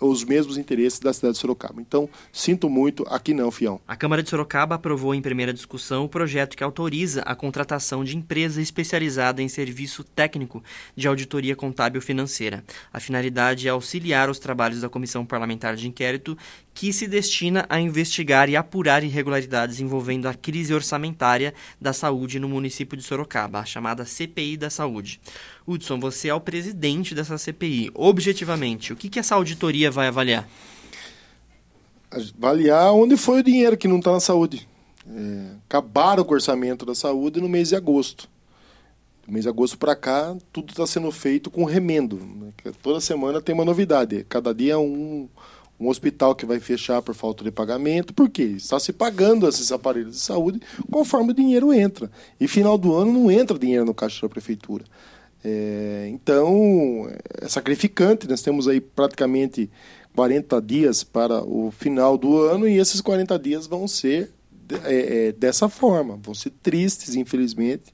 os 0.00 0.24
mesmos 0.24 0.58
interesses 0.58 0.98
da 0.98 1.12
cidade 1.12 1.34
de 1.34 1.40
Sorocaba. 1.40 1.80
Então, 1.80 2.08
sinto 2.32 2.68
muito, 2.68 3.04
aqui 3.08 3.32
não, 3.32 3.50
fião. 3.50 3.80
A 3.86 3.96
Câmara 3.96 4.22
de 4.22 4.30
Sorocaba 4.30 4.74
aprovou 4.74 5.14
em 5.14 5.22
primeira 5.22 5.52
discussão 5.52 6.04
o 6.04 6.08
projeto 6.08 6.56
que 6.56 6.64
autoriza 6.64 7.22
a 7.22 7.34
contratação 7.34 8.04
de 8.04 8.16
empresa 8.16 8.60
especializada 8.60 9.42
em 9.42 9.48
serviço 9.48 10.04
técnico 10.04 10.62
de 10.96 11.08
auditoria 11.08 11.56
contábil 11.56 12.00
financeira. 12.00 12.64
A 12.92 13.00
finalidade 13.00 13.66
é 13.66 13.70
auxiliar 13.70 14.28
os 14.28 14.38
trabalhos 14.38 14.80
da 14.80 14.88
Comissão 14.88 15.24
Parlamentar 15.24 15.76
de 15.76 15.88
Inquérito 15.88 16.36
que 16.74 16.92
se 16.92 17.06
destina 17.06 17.64
a 17.68 17.80
investigar 17.80 18.50
e 18.50 18.56
apurar 18.56 19.04
irregularidades 19.04 19.80
envolvendo 19.80 20.26
a 20.26 20.34
crise 20.34 20.74
orçamentária 20.74 21.54
da 21.80 21.92
saúde 21.92 22.40
no 22.40 22.48
município 22.48 22.98
de 22.98 23.04
Sorocaba, 23.04 23.60
a 23.60 23.64
chamada 23.64 24.04
CPI 24.04 24.56
da 24.56 24.68
Saúde. 24.68 25.20
Hudson, 25.66 26.00
você 26.00 26.28
é 26.28 26.34
o 26.34 26.40
presidente 26.40 27.14
dessa 27.14 27.38
CPI. 27.38 27.92
Objetivamente, 27.94 28.92
o 28.92 28.96
que, 28.96 29.08
que 29.08 29.20
essa 29.20 29.36
auditoria 29.36 29.88
vai 29.90 30.08
avaliar? 30.08 30.48
Avaliar 32.10 32.92
onde 32.92 33.16
foi 33.16 33.40
o 33.40 33.44
dinheiro 33.44 33.76
que 33.76 33.88
não 33.88 33.98
está 33.98 34.10
na 34.10 34.20
saúde. 34.20 34.68
É, 35.08 35.56
acabaram 35.68 36.24
com 36.24 36.32
o 36.32 36.34
orçamento 36.34 36.84
da 36.84 36.94
saúde 36.94 37.40
no 37.40 37.48
mês 37.48 37.68
de 37.68 37.76
agosto. 37.76 38.28
Do 39.24 39.32
mês 39.32 39.44
de 39.44 39.48
agosto 39.48 39.78
para 39.78 39.94
cá, 39.94 40.36
tudo 40.52 40.70
está 40.70 40.86
sendo 40.86 41.10
feito 41.12 41.50
com 41.50 41.64
remendo. 41.64 42.16
Né? 42.16 42.72
Toda 42.82 43.00
semana 43.00 43.40
tem 43.40 43.54
uma 43.54 43.64
novidade. 43.64 44.26
Cada 44.28 44.54
dia 44.54 44.78
um, 44.78 45.28
um 45.78 45.88
hospital 45.88 46.34
que 46.34 46.46
vai 46.46 46.60
fechar 46.60 47.02
por 47.02 47.14
falta 47.14 47.42
de 47.42 47.50
pagamento, 47.50 48.14
porque 48.14 48.42
está 48.42 48.78
se 48.78 48.92
pagando 48.92 49.48
esses 49.48 49.72
aparelhos 49.72 50.14
de 50.14 50.20
saúde 50.20 50.60
conforme 50.90 51.32
o 51.32 51.34
dinheiro 51.34 51.72
entra. 51.72 52.10
E 52.40 52.46
final 52.46 52.78
do 52.78 52.94
ano 52.94 53.12
não 53.12 53.30
entra 53.30 53.58
dinheiro 53.58 53.84
no 53.84 53.94
caixa 53.94 54.22
da 54.22 54.28
prefeitura. 54.28 54.84
É, 55.44 56.08
então, 56.10 57.10
é 57.40 57.48
sacrificante. 57.48 58.28
Nós 58.28 58.40
temos 58.40 58.66
aí 58.66 58.80
praticamente 58.80 59.70
40 60.14 60.62
dias 60.62 61.04
para 61.04 61.42
o 61.44 61.70
final 61.70 62.16
do 62.16 62.40
ano 62.40 62.66
e 62.66 62.78
esses 62.78 63.00
40 63.00 63.38
dias 63.38 63.66
vão 63.66 63.86
ser 63.86 64.30
é, 64.84 65.28
é, 65.28 65.32
dessa 65.32 65.68
forma, 65.68 66.18
vão 66.22 66.34
ser 66.34 66.50
tristes, 66.62 67.14
infelizmente. 67.14 67.92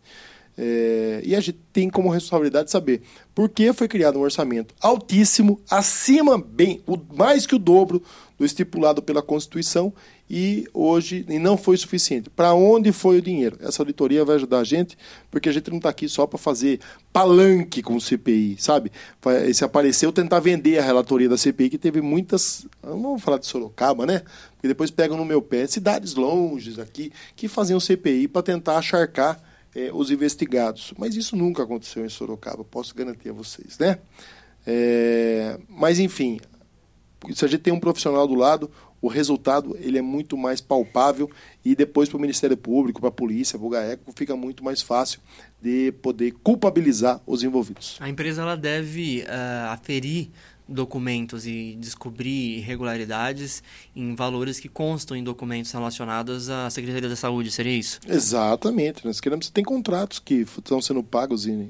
É, 0.63 1.23
e 1.25 1.35
a 1.35 1.41
gente 1.41 1.59
tem 1.73 1.89
como 1.89 2.11
responsabilidade 2.11 2.71
saber 2.71 3.01
por 3.35 3.49
que 3.49 3.73
foi 3.73 3.89
criado 3.89 4.19
um 4.19 4.23
orçamento 4.23 4.75
altíssimo, 4.79 5.59
acima, 5.71 6.37
bem, 6.37 6.83
o, 6.87 6.99
mais 7.17 7.47
que 7.47 7.55
o 7.55 7.59
dobro 7.59 8.03
do 8.39 8.45
estipulado 8.45 9.01
pela 9.01 9.23
Constituição, 9.23 9.91
e 10.29 10.69
hoje 10.75 11.25
e 11.31 11.39
não 11.39 11.57
foi 11.57 11.79
suficiente. 11.79 12.29
Para 12.29 12.53
onde 12.53 12.93
foi 12.93 13.19
o 13.19 13.23
dinheiro? 13.23 13.57
Essa 13.61 13.81
auditoria 13.81 14.23
vai 14.23 14.37
ajudar 14.37 14.59
a 14.59 14.65
gente, 14.65 14.99
porque 15.31 15.49
a 15.49 15.53
gente 15.53 15.71
não 15.71 15.79
está 15.79 15.89
aqui 15.89 16.07
só 16.11 16.27
para 16.27 16.39
fazer 16.39 16.79
palanque 17.11 17.83
com 17.83 17.97
o 17.97 18.01
CPI, 18.01 18.57
sabe? 18.59 18.93
Se 19.55 19.65
apareceu, 19.65 20.13
tentar 20.13 20.41
vender 20.41 20.79
a 20.79 20.83
relatoria 20.83 21.29
da 21.29 21.39
CPI, 21.39 21.71
que 21.71 21.79
teve 21.79 22.03
muitas. 22.03 22.67
Não 22.83 23.01
vamos 23.01 23.23
falar 23.23 23.39
de 23.39 23.47
Sorocaba, 23.47 24.05
né? 24.05 24.23
Porque 24.53 24.69
depois 24.69 24.91
pegam 24.91 25.17
no 25.17 25.25
meu 25.25 25.41
pé 25.41 25.67
cidades 25.67 26.15
longes 26.15 26.79
aqui 26.79 27.11
que 27.35 27.49
faziam 27.49 27.81
CPI 27.81 28.29
para 28.29 28.43
tentar 28.43 28.77
acharcar 28.77 29.50
é, 29.75 29.91
os 29.93 30.11
investigados. 30.11 30.93
Mas 30.99 31.15
isso 31.15 31.37
nunca 31.37 31.63
aconteceu 31.63 32.05
em 32.05 32.09
Sorocaba, 32.09 32.65
posso 32.65 32.95
garantir 32.95 33.31
a 33.31 33.33
vocês, 33.33 33.79
né? 33.79 33.99
É, 34.67 35.59
mas 35.69 35.99
enfim, 35.99 36.39
se 37.33 37.45
a 37.45 37.49
gente 37.49 37.61
tem 37.61 37.73
um 37.73 37.81
profissional 37.81 38.27
do 38.27 38.35
lado, 38.35 38.71
o 39.01 39.09
resultado 39.09 39.77
ele 39.81 39.99
é 39.99 40.03
muito 40.03 40.37
mais 40.37 40.61
palpável 40.61 41.31
e 41.65 41.75
depois 41.75 42.09
para 42.09 42.19
o 42.19 42.21
Ministério 42.21 42.57
Público, 42.57 43.01
para 43.01 43.09
a 43.09 43.13
polícia, 43.13 43.59
para 43.59 43.67
o 43.67 43.71
GAECO, 43.71 44.13
fica 44.15 44.37
muito 44.37 44.63
mais 44.63 44.83
fácil 44.83 45.21
de 45.61 45.93
poder 46.03 46.33
culpabilizar 46.43 47.21
os 47.27 47.43
envolvidos. 47.43 47.97
A 48.01 48.09
empresa 48.09 48.43
ela 48.43 48.57
deve 48.57 49.23
uh, 49.23 49.71
aferir 49.71 50.31
documentos 50.71 51.47
e 51.47 51.77
descobrir 51.79 52.59
irregularidades 52.59 53.63
em 53.95 54.15
valores 54.15 54.61
que 54.61 54.69
constam 54.69 55.17
em 55.17 55.25
documentos 55.25 55.73
relacionados 55.73 56.49
à 56.49 56.71
Secretaria 56.71 57.09
da 57.09 57.17
Saúde, 57.17 57.51
seria 57.51 57.77
isso? 57.77 57.99
Exatamente. 58.07 59.05
Nós 59.05 59.21
queremos 59.21 59.51
tem 59.51 59.65
contratos 59.65 60.21
que 60.21 60.47
estão 60.57 60.81
sendo 60.81 61.03
pagos 61.03 61.47
e 61.47 61.69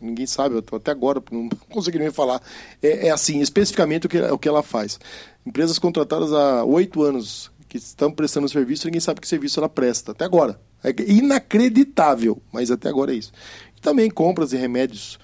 ninguém 0.00 0.26
sabe, 0.26 0.62
até 0.72 0.90
agora 0.90 1.22
não 1.30 1.48
consegui 1.70 1.98
me 1.98 2.10
falar. 2.10 2.40
É, 2.82 3.08
é, 3.08 3.10
assim, 3.10 3.40
especificamente 3.40 4.06
o 4.06 4.08
que, 4.08 4.20
o 4.20 4.38
que 4.38 4.48
ela 4.48 4.62
faz. 4.62 5.00
Empresas 5.46 5.78
contratadas 5.78 6.32
há 6.32 6.64
oito 6.64 7.02
anos 7.02 7.50
que 7.68 7.78
estão 7.78 8.10
prestando 8.10 8.48
serviço, 8.48 8.86
ninguém 8.86 9.00
sabe 9.00 9.20
que 9.20 9.28
serviço 9.28 9.60
ela 9.60 9.68
presta, 9.68 10.12
até 10.12 10.24
agora. 10.24 10.60
É 10.82 10.94
inacreditável, 11.06 12.40
mas 12.52 12.70
até 12.70 12.88
agora 12.88 13.12
é 13.12 13.16
isso. 13.16 13.32
E 13.76 13.80
também 13.80 14.10
compras 14.10 14.50
de 14.50 14.56
remédios 14.56 15.18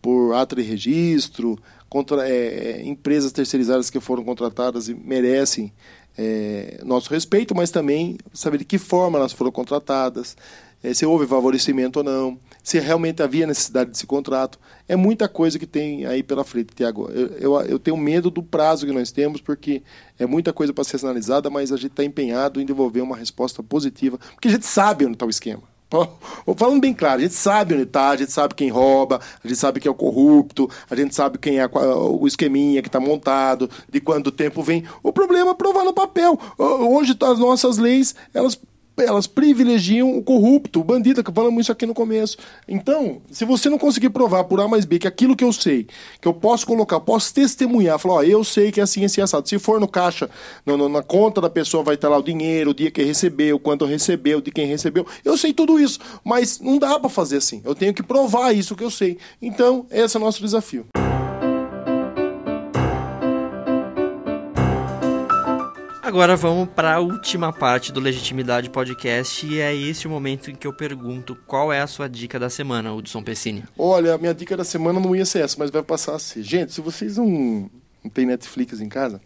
por 0.00 0.34
ato 0.34 0.56
de 0.56 0.62
registro, 0.62 1.58
contra 1.92 2.26
é, 2.26 2.32
é, 2.32 2.86
empresas 2.86 3.32
terceirizadas 3.32 3.90
que 3.90 4.00
foram 4.00 4.24
contratadas 4.24 4.88
e 4.88 4.94
merecem 4.94 5.70
é, 6.16 6.80
nosso 6.82 7.10
respeito, 7.10 7.54
mas 7.54 7.70
também 7.70 8.16
saber 8.32 8.56
de 8.56 8.64
que 8.64 8.78
forma 8.78 9.18
elas 9.18 9.34
foram 9.34 9.52
contratadas, 9.52 10.34
é, 10.82 10.94
se 10.94 11.04
houve 11.04 11.26
favorecimento 11.26 11.98
ou 11.98 12.02
não, 12.02 12.40
se 12.64 12.80
realmente 12.80 13.22
havia 13.22 13.46
necessidade 13.46 13.90
desse 13.90 14.06
contrato. 14.06 14.58
É 14.88 14.96
muita 14.96 15.28
coisa 15.28 15.58
que 15.58 15.66
tem 15.66 16.06
aí 16.06 16.22
pela 16.22 16.44
frente, 16.44 16.74
Tiago. 16.74 17.10
Eu, 17.10 17.26
eu, 17.36 17.60
eu, 17.66 17.78
tenho 17.78 17.98
medo 17.98 18.30
do 18.30 18.42
prazo 18.42 18.86
que 18.86 18.92
nós 18.92 19.12
temos, 19.12 19.42
porque 19.42 19.82
é 20.18 20.24
muita 20.24 20.50
coisa 20.50 20.72
para 20.72 20.84
ser 20.84 20.98
analisada, 21.04 21.50
mas 21.50 21.72
a 21.72 21.76
gente 21.76 21.90
está 21.90 22.02
empenhado 22.02 22.58
em 22.58 22.64
devolver 22.64 23.02
uma 23.02 23.18
resposta 23.18 23.62
positiva, 23.62 24.16
porque 24.32 24.48
a 24.48 24.52
gente 24.52 24.64
sabe 24.64 25.04
onde 25.04 25.16
está 25.16 25.26
o 25.26 25.30
esquema. 25.30 25.71
Falando 26.56 26.80
bem 26.80 26.94
claro, 26.94 27.20
a 27.20 27.22
gente 27.22 27.34
sabe 27.34 27.74
onde 27.74 27.84
está, 27.84 28.10
a 28.10 28.16
gente 28.16 28.32
sabe 28.32 28.54
quem 28.54 28.70
rouba, 28.70 29.20
a 29.42 29.48
gente 29.48 29.58
sabe 29.58 29.80
quem 29.80 29.88
é 29.88 29.92
o 29.92 29.94
corrupto, 29.94 30.68
a 30.90 30.96
gente 30.96 31.14
sabe 31.14 31.38
quem 31.38 31.58
é 31.58 31.66
o 31.66 32.26
esqueminha 32.26 32.82
que 32.82 32.88
está 32.88 33.00
montado, 33.00 33.68
de 33.90 34.00
quanto 34.00 34.30
tempo 34.30 34.62
vem. 34.62 34.84
O 35.02 35.12
problema 35.12 35.50
é 35.50 35.54
provar 35.54 35.84
no 35.84 35.92
papel. 35.92 36.38
Hoje 36.58 37.16
as 37.20 37.38
nossas 37.38 37.78
leis, 37.78 38.14
elas 38.32 38.58
elas 38.96 39.26
privilegiam 39.26 40.16
o 40.16 40.22
corrupto, 40.22 40.80
o 40.80 40.84
bandido, 40.84 41.22
que 41.24 41.32
falamos 41.32 41.62
isso 41.62 41.72
aqui 41.72 41.86
no 41.86 41.94
começo. 41.94 42.36
Então, 42.68 43.22
se 43.30 43.44
você 43.44 43.68
não 43.68 43.78
conseguir 43.78 44.10
provar 44.10 44.44
por 44.44 44.60
A 44.60 44.68
mais 44.68 44.84
B 44.84 44.98
que 44.98 45.08
aquilo 45.08 45.36
que 45.36 45.44
eu 45.44 45.52
sei, 45.52 45.86
que 46.20 46.28
eu 46.28 46.34
posso 46.34 46.66
colocar, 46.66 47.00
posso 47.00 47.32
testemunhar, 47.32 47.98
falar, 47.98 48.14
ó, 48.14 48.22
eu 48.22 48.44
sei 48.44 48.70
que 48.70 48.80
é 48.80 48.82
assim, 48.82 49.04
assim, 49.04 49.20
assado. 49.20 49.48
Se 49.48 49.58
for 49.58 49.80
no 49.80 49.88
caixa, 49.88 50.28
no, 50.64 50.76
no, 50.76 50.88
na 50.88 51.02
conta 51.02 51.40
da 51.40 51.50
pessoa 51.50 51.82
vai 51.82 51.94
estar 51.94 52.08
lá 52.08 52.18
o 52.18 52.22
dinheiro, 52.22 52.70
o 52.70 52.74
dia 52.74 52.90
que 52.90 53.02
recebeu, 53.02 53.58
quanto 53.58 53.84
recebeu, 53.84 54.40
de 54.40 54.50
quem 54.50 54.66
recebeu. 54.66 55.06
Eu 55.24 55.36
sei 55.36 55.52
tudo 55.52 55.80
isso, 55.80 55.98
mas 56.24 56.60
não 56.60 56.78
dá 56.78 56.98
para 56.98 57.08
fazer 57.08 57.38
assim. 57.38 57.62
Eu 57.64 57.74
tenho 57.74 57.94
que 57.94 58.02
provar 58.02 58.52
isso 58.52 58.76
que 58.76 58.84
eu 58.84 58.90
sei. 58.90 59.18
Então, 59.40 59.86
esse 59.90 60.16
é 60.16 60.20
o 60.20 60.22
nosso 60.22 60.40
desafio. 60.40 60.86
Agora 66.12 66.36
vamos 66.36 66.68
para 66.68 66.96
a 66.96 67.00
última 67.00 67.54
parte 67.54 67.90
do 67.90 67.98
Legitimidade 67.98 68.68
Podcast 68.68 69.46
e 69.46 69.58
é 69.58 69.74
esse 69.74 70.06
o 70.06 70.10
momento 70.10 70.50
em 70.50 70.54
que 70.54 70.66
eu 70.66 70.72
pergunto 70.74 71.34
qual 71.46 71.72
é 71.72 71.80
a 71.80 71.86
sua 71.86 72.06
dica 72.06 72.38
da 72.38 72.50
semana, 72.50 72.92
Hudson 72.92 73.22
Pessini. 73.22 73.64
Olha, 73.78 74.12
a 74.12 74.18
minha 74.18 74.34
dica 74.34 74.54
da 74.54 74.62
semana 74.62 75.00
não 75.00 75.16
ia 75.16 75.24
ser 75.24 75.42
essa, 75.42 75.56
mas 75.58 75.70
vai 75.70 75.82
passar 75.82 76.14
a 76.14 76.18
ser. 76.18 76.42
Gente, 76.42 76.70
se 76.70 76.82
vocês 76.82 77.16
não, 77.16 77.70
não 78.04 78.10
têm 78.10 78.26
Netflix 78.26 78.78
em 78.78 78.90
casa, 78.90 79.22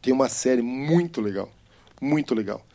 tem 0.00 0.10
uma 0.10 0.30
série 0.30 0.62
muito 0.62 1.20
legal, 1.20 1.50
muito 2.00 2.34
legal, 2.34 2.66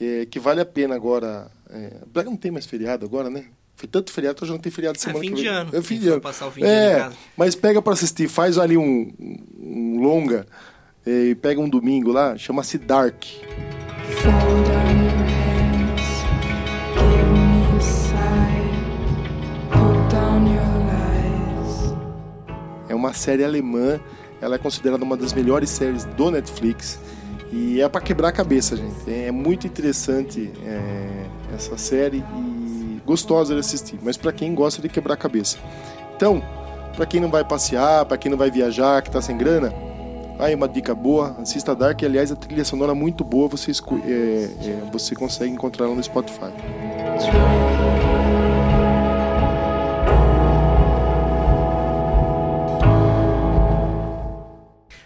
é, 0.00 0.24
que 0.26 0.38
vale 0.38 0.60
a 0.60 0.64
pena 0.64 0.94
agora. 0.94 1.50
É, 1.70 2.22
não 2.24 2.36
tem 2.36 2.52
mais 2.52 2.64
feriado 2.64 3.04
agora, 3.04 3.28
né? 3.28 3.46
Foi 3.74 3.88
tanto 3.88 4.12
feriado 4.12 4.36
que 4.36 4.44
hoje 4.44 4.52
não 4.52 4.60
tem 4.60 4.70
feriado 4.70 4.96
de 4.96 5.02
é 5.02 5.06
semana. 5.06 5.24
É 5.24 5.28
fim 5.28 5.34
de 5.34 5.46
ano. 5.48 5.70
É 5.72 5.82
fim 5.82 5.98
de 5.98 6.08
ano. 6.10 6.20
Passar 6.20 6.46
o 6.46 6.52
fim 6.52 6.60
de 6.60 6.66
é, 6.68 7.00
ano. 7.00 7.16
Mas 7.36 7.56
pega 7.56 7.82
para 7.82 7.92
assistir, 7.92 8.28
faz 8.28 8.56
ali 8.56 8.76
um, 8.76 9.12
um 9.58 10.00
longa 10.00 10.46
e 11.10 11.34
pega 11.34 11.58
um 11.58 11.68
domingo 11.68 12.12
lá, 12.12 12.36
chama-se 12.36 12.76
Dark. 12.76 13.24
É 22.86 22.94
uma 22.94 23.14
série 23.14 23.42
alemã, 23.42 23.98
ela 24.38 24.56
é 24.56 24.58
considerada 24.58 25.02
uma 25.02 25.16
das 25.16 25.32
melhores 25.32 25.70
séries 25.70 26.04
do 26.04 26.30
Netflix 26.30 26.98
e 27.50 27.80
é 27.80 27.88
para 27.88 28.02
quebrar 28.02 28.28
a 28.28 28.32
cabeça, 28.32 28.76
gente. 28.76 29.10
É 29.10 29.30
muito 29.30 29.66
interessante 29.66 30.52
é, 30.62 31.54
essa 31.54 31.78
série 31.78 32.18
e 32.18 33.00
gostosa 33.06 33.54
de 33.54 33.60
assistir, 33.60 33.98
mas 34.02 34.18
para 34.18 34.30
quem 34.30 34.54
gosta 34.54 34.82
de 34.82 34.90
quebrar 34.90 35.16
cabeça. 35.16 35.56
Então, 36.14 36.42
para 36.94 37.06
quem 37.06 37.18
não 37.18 37.30
vai 37.30 37.44
passear, 37.44 38.04
para 38.04 38.18
quem 38.18 38.30
não 38.30 38.36
vai 38.36 38.50
viajar, 38.50 39.00
que 39.00 39.10
tá 39.10 39.22
sem 39.22 39.38
grana, 39.38 39.87
aí 40.38 40.54
uma 40.54 40.68
dica 40.68 40.94
boa, 40.94 41.36
assista 41.40 41.74
Dark, 41.74 42.02
aliás 42.02 42.30
a 42.30 42.36
trilha 42.36 42.64
sonora 42.64 42.92
é 42.92 42.94
muito 42.94 43.24
boa, 43.24 43.48
você, 43.48 43.72
é, 43.72 43.74
é, 43.74 44.90
você 44.92 45.14
consegue 45.14 45.52
encontrar 45.52 45.86
ela 45.86 45.94
no 45.94 46.02
Spotify. 46.02 46.52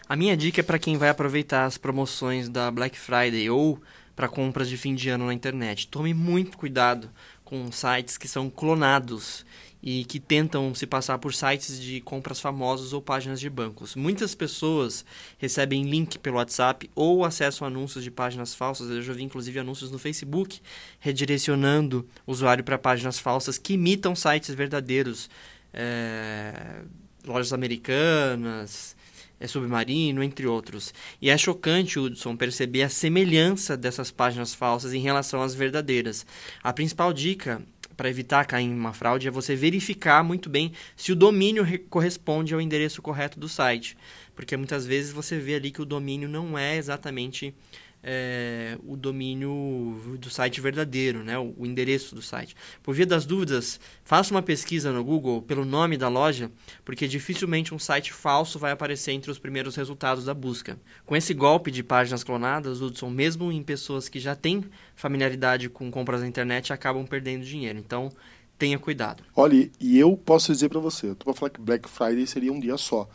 A 0.08 0.16
minha 0.16 0.36
dica 0.36 0.60
é 0.60 0.62
para 0.62 0.78
quem 0.78 0.98
vai 0.98 1.08
aproveitar 1.08 1.64
as 1.64 1.78
promoções 1.78 2.50
da 2.50 2.70
Black 2.70 2.98
Friday 2.98 3.48
ou 3.48 3.80
para 4.14 4.28
compras 4.28 4.68
de 4.68 4.76
fim 4.76 4.94
de 4.94 5.08
ano 5.08 5.24
na 5.24 5.32
internet. 5.32 5.88
Tome 5.88 6.12
muito 6.12 6.58
cuidado 6.58 7.08
com 7.42 7.72
sites 7.72 8.18
que 8.18 8.28
são 8.28 8.50
clonados 8.50 9.46
e 9.82 10.04
que 10.04 10.20
tentam 10.20 10.72
se 10.74 10.86
passar 10.86 11.18
por 11.18 11.34
sites 11.34 11.80
de 11.80 12.00
compras 12.00 12.40
famosos 12.40 12.92
ou 12.92 13.02
páginas 13.02 13.40
de 13.40 13.50
bancos. 13.50 13.96
Muitas 13.96 14.34
pessoas 14.34 15.04
recebem 15.38 15.82
link 15.82 16.18
pelo 16.18 16.36
WhatsApp 16.36 16.88
ou 16.94 17.24
acessam 17.24 17.66
anúncios 17.66 18.04
de 18.04 18.10
páginas 18.10 18.54
falsas. 18.54 18.88
Eu 18.88 19.02
já 19.02 19.12
vi 19.12 19.24
inclusive 19.24 19.58
anúncios 19.58 19.90
no 19.90 19.98
Facebook 19.98 20.60
redirecionando 21.00 22.06
o 22.24 22.30
usuário 22.32 22.62
para 22.62 22.78
páginas 22.78 23.18
falsas 23.18 23.58
que 23.58 23.74
imitam 23.74 24.14
sites 24.14 24.54
verdadeiros. 24.54 25.28
É, 25.74 26.82
lojas 27.26 27.52
americanas, 27.52 28.94
é 29.42 29.46
submarino, 29.48 30.22
entre 30.22 30.46
outros. 30.46 30.94
E 31.20 31.28
é 31.28 31.36
chocante, 31.36 31.98
Hudson, 31.98 32.36
perceber 32.36 32.84
a 32.84 32.88
semelhança 32.88 33.76
dessas 33.76 34.12
páginas 34.12 34.54
falsas 34.54 34.92
em 34.92 35.00
relação 35.00 35.42
às 35.42 35.52
verdadeiras. 35.52 36.24
A 36.62 36.72
principal 36.72 37.12
dica 37.12 37.60
para 38.02 38.10
evitar 38.10 38.44
cair 38.46 38.64
em 38.64 38.74
uma 38.74 38.92
fraude 38.92 39.28
é 39.28 39.30
você 39.30 39.54
verificar 39.54 40.24
muito 40.24 40.50
bem 40.50 40.72
se 40.96 41.12
o 41.12 41.14
domínio 41.14 41.64
corresponde 41.88 42.52
ao 42.52 42.60
endereço 42.60 43.00
correto 43.00 43.38
do 43.38 43.48
site. 43.48 43.96
Porque 44.34 44.56
muitas 44.56 44.84
vezes 44.84 45.12
você 45.12 45.38
vê 45.38 45.54
ali 45.54 45.70
que 45.70 45.80
o 45.80 45.84
domínio 45.84 46.28
não 46.28 46.58
é 46.58 46.76
exatamente 46.76 47.54
é, 48.02 48.76
o 48.84 48.96
domínio 48.96 50.18
do 50.18 50.28
site 50.28 50.60
verdadeiro, 50.60 51.22
né? 51.22 51.38
O, 51.38 51.54
o, 51.56 51.66
endereço 51.66 52.14
do 52.14 52.22
site. 52.22 52.56
Por 52.82 52.94
via 52.94 53.06
das 53.06 53.24
dúvidas, 53.24 53.78
faça 54.02 54.34
uma 54.34 54.42
pesquisa 54.42 54.90
no 54.90 55.04
Google 55.04 55.40
pelo 55.42 55.64
nome 55.64 55.96
da 55.96 56.08
loja, 56.08 56.50
porque 56.84 57.06
dificilmente 57.06 57.72
um 57.72 57.78
site 57.78 58.12
falso 58.12 58.58
vai 58.58 58.72
aparecer 58.72 59.12
entre 59.12 59.30
os 59.30 59.38
primeiros 59.38 59.76
resultados 59.76 60.24
da 60.24 60.34
busca. 60.34 60.78
Com 61.06 61.14
esse 61.14 61.32
golpe 61.32 61.70
de 61.70 61.82
páginas 61.82 62.24
clonadas, 62.24 62.80
Hudson, 62.80 63.10
mesmo 63.10 63.52
em 63.52 63.62
pessoas 63.62 64.08
que 64.08 64.18
já 64.18 64.34
têm 64.34 64.64
familiaridade 64.96 65.68
com 65.68 65.90
compras 65.90 66.22
na 66.22 66.26
internet, 66.26 66.72
acabam 66.72 67.06
perdendo 67.06 67.44
dinheiro. 67.44 67.78
Então, 67.78 68.10
tenha 68.58 68.78
cuidado. 68.78 69.22
Olha, 69.34 69.70
e 69.80 69.98
eu 69.98 70.16
posso 70.16 70.52
dizer 70.52 70.68
para 70.68 70.80
você, 70.80 71.08
eu 71.08 71.14
tô 71.14 71.24
para 71.24 71.34
falar 71.34 71.50
que 71.50 71.60
Black 71.60 71.88
Friday 71.88 72.26
seria 72.26 72.52
um 72.52 72.60
dia 72.60 72.76
só, 72.76 73.08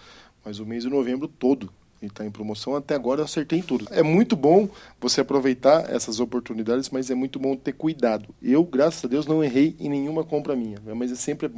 mas 0.44 0.60
o 0.60 0.66
mês 0.66 0.84
de 0.84 0.90
novembro 0.90 1.28
todo 1.28 1.72
ele 2.02 2.12
está 2.12 2.26
em 2.26 2.32
promoção. 2.32 2.76
Até 2.76 2.96
agora 2.96 3.22
eu 3.22 3.26
acertei 3.26 3.60
em 3.60 3.62
tudo. 3.62 3.88
É 3.92 4.04
muito 4.04 4.36
bom 4.36 4.70
você 5.00 5.22
aproveitar 5.22 5.92
essas 5.94 6.20
oportunidades, 6.20 6.90
mas 6.90 7.10
é 7.10 7.16
muito 7.16 7.40
bom 7.40 7.56
ter 7.56 7.74
cuidado. 7.74 8.34
Eu, 8.42 8.64
graças 8.64 9.04
a 9.04 9.08
Deus, 9.08 9.26
não 9.26 9.44
errei 9.44 9.76
em 9.80 9.90
nenhuma 9.90 10.24
compra 10.24 10.56
minha. 10.56 10.78
Mas 10.96 11.12
é 11.12 11.16
sempre, 11.16 11.50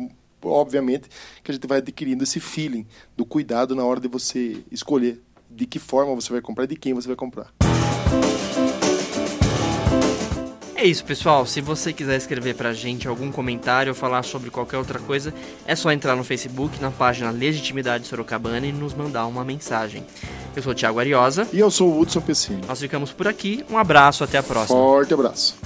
obviamente, 0.41 1.09
que 1.43 1.51
a 1.51 1.53
gente 1.53 1.67
vai 1.67 1.79
adquirindo 1.79 2.23
esse 2.23 2.39
feeling 2.39 2.85
do 3.15 3.25
cuidado 3.25 3.75
na 3.75 3.83
hora 3.83 3.99
de 3.99 4.07
você 4.07 4.63
escolher 4.71 5.21
de 5.49 5.65
que 5.65 5.79
forma 5.79 6.13
você 6.15 6.31
vai 6.31 6.41
comprar 6.41 6.65
e 6.65 6.67
de 6.67 6.75
quem 6.75 6.93
você 6.93 7.07
vai 7.07 7.17
comprar. 7.17 7.51
É 10.79 10.85
isso, 10.85 11.03
pessoal. 11.03 11.45
Se 11.45 11.59
você 11.59 11.91
quiser 11.91 12.15
escrever 12.15 12.55
pra 12.55 12.71
gente 12.71 13.05
algum 13.05 13.29
comentário 13.33 13.91
ou 13.91 13.93
falar 13.95 14.23
sobre 14.23 14.49
qualquer 14.49 14.77
outra 14.77 14.97
coisa, 14.97 15.33
é 15.67 15.75
só 15.75 15.91
entrar 15.91 16.15
no 16.15 16.23
Facebook, 16.23 16.81
na 16.81 16.89
página 16.89 17.31
Legitimidade 17.31 18.07
Sorocabana 18.07 18.65
e 18.65 18.71
nos 18.71 18.93
mandar 18.93 19.25
uma 19.25 19.43
mensagem. 19.43 20.05
Eu 20.55 20.63
sou 20.63 20.71
o 20.71 20.75
Thiago 20.75 20.97
Ariosa. 20.97 21.45
E 21.51 21.59
eu 21.59 21.69
sou 21.69 21.89
o 21.89 21.99
Hudson 21.99 22.21
Pessini. 22.21 22.61
Nós 22.65 22.79
ficamos 22.79 23.11
por 23.11 23.27
aqui. 23.27 23.65
Um 23.69 23.77
abraço, 23.77 24.23
até 24.23 24.37
a 24.37 24.43
próxima. 24.43 24.79
Forte 24.79 25.13
abraço. 25.13 25.57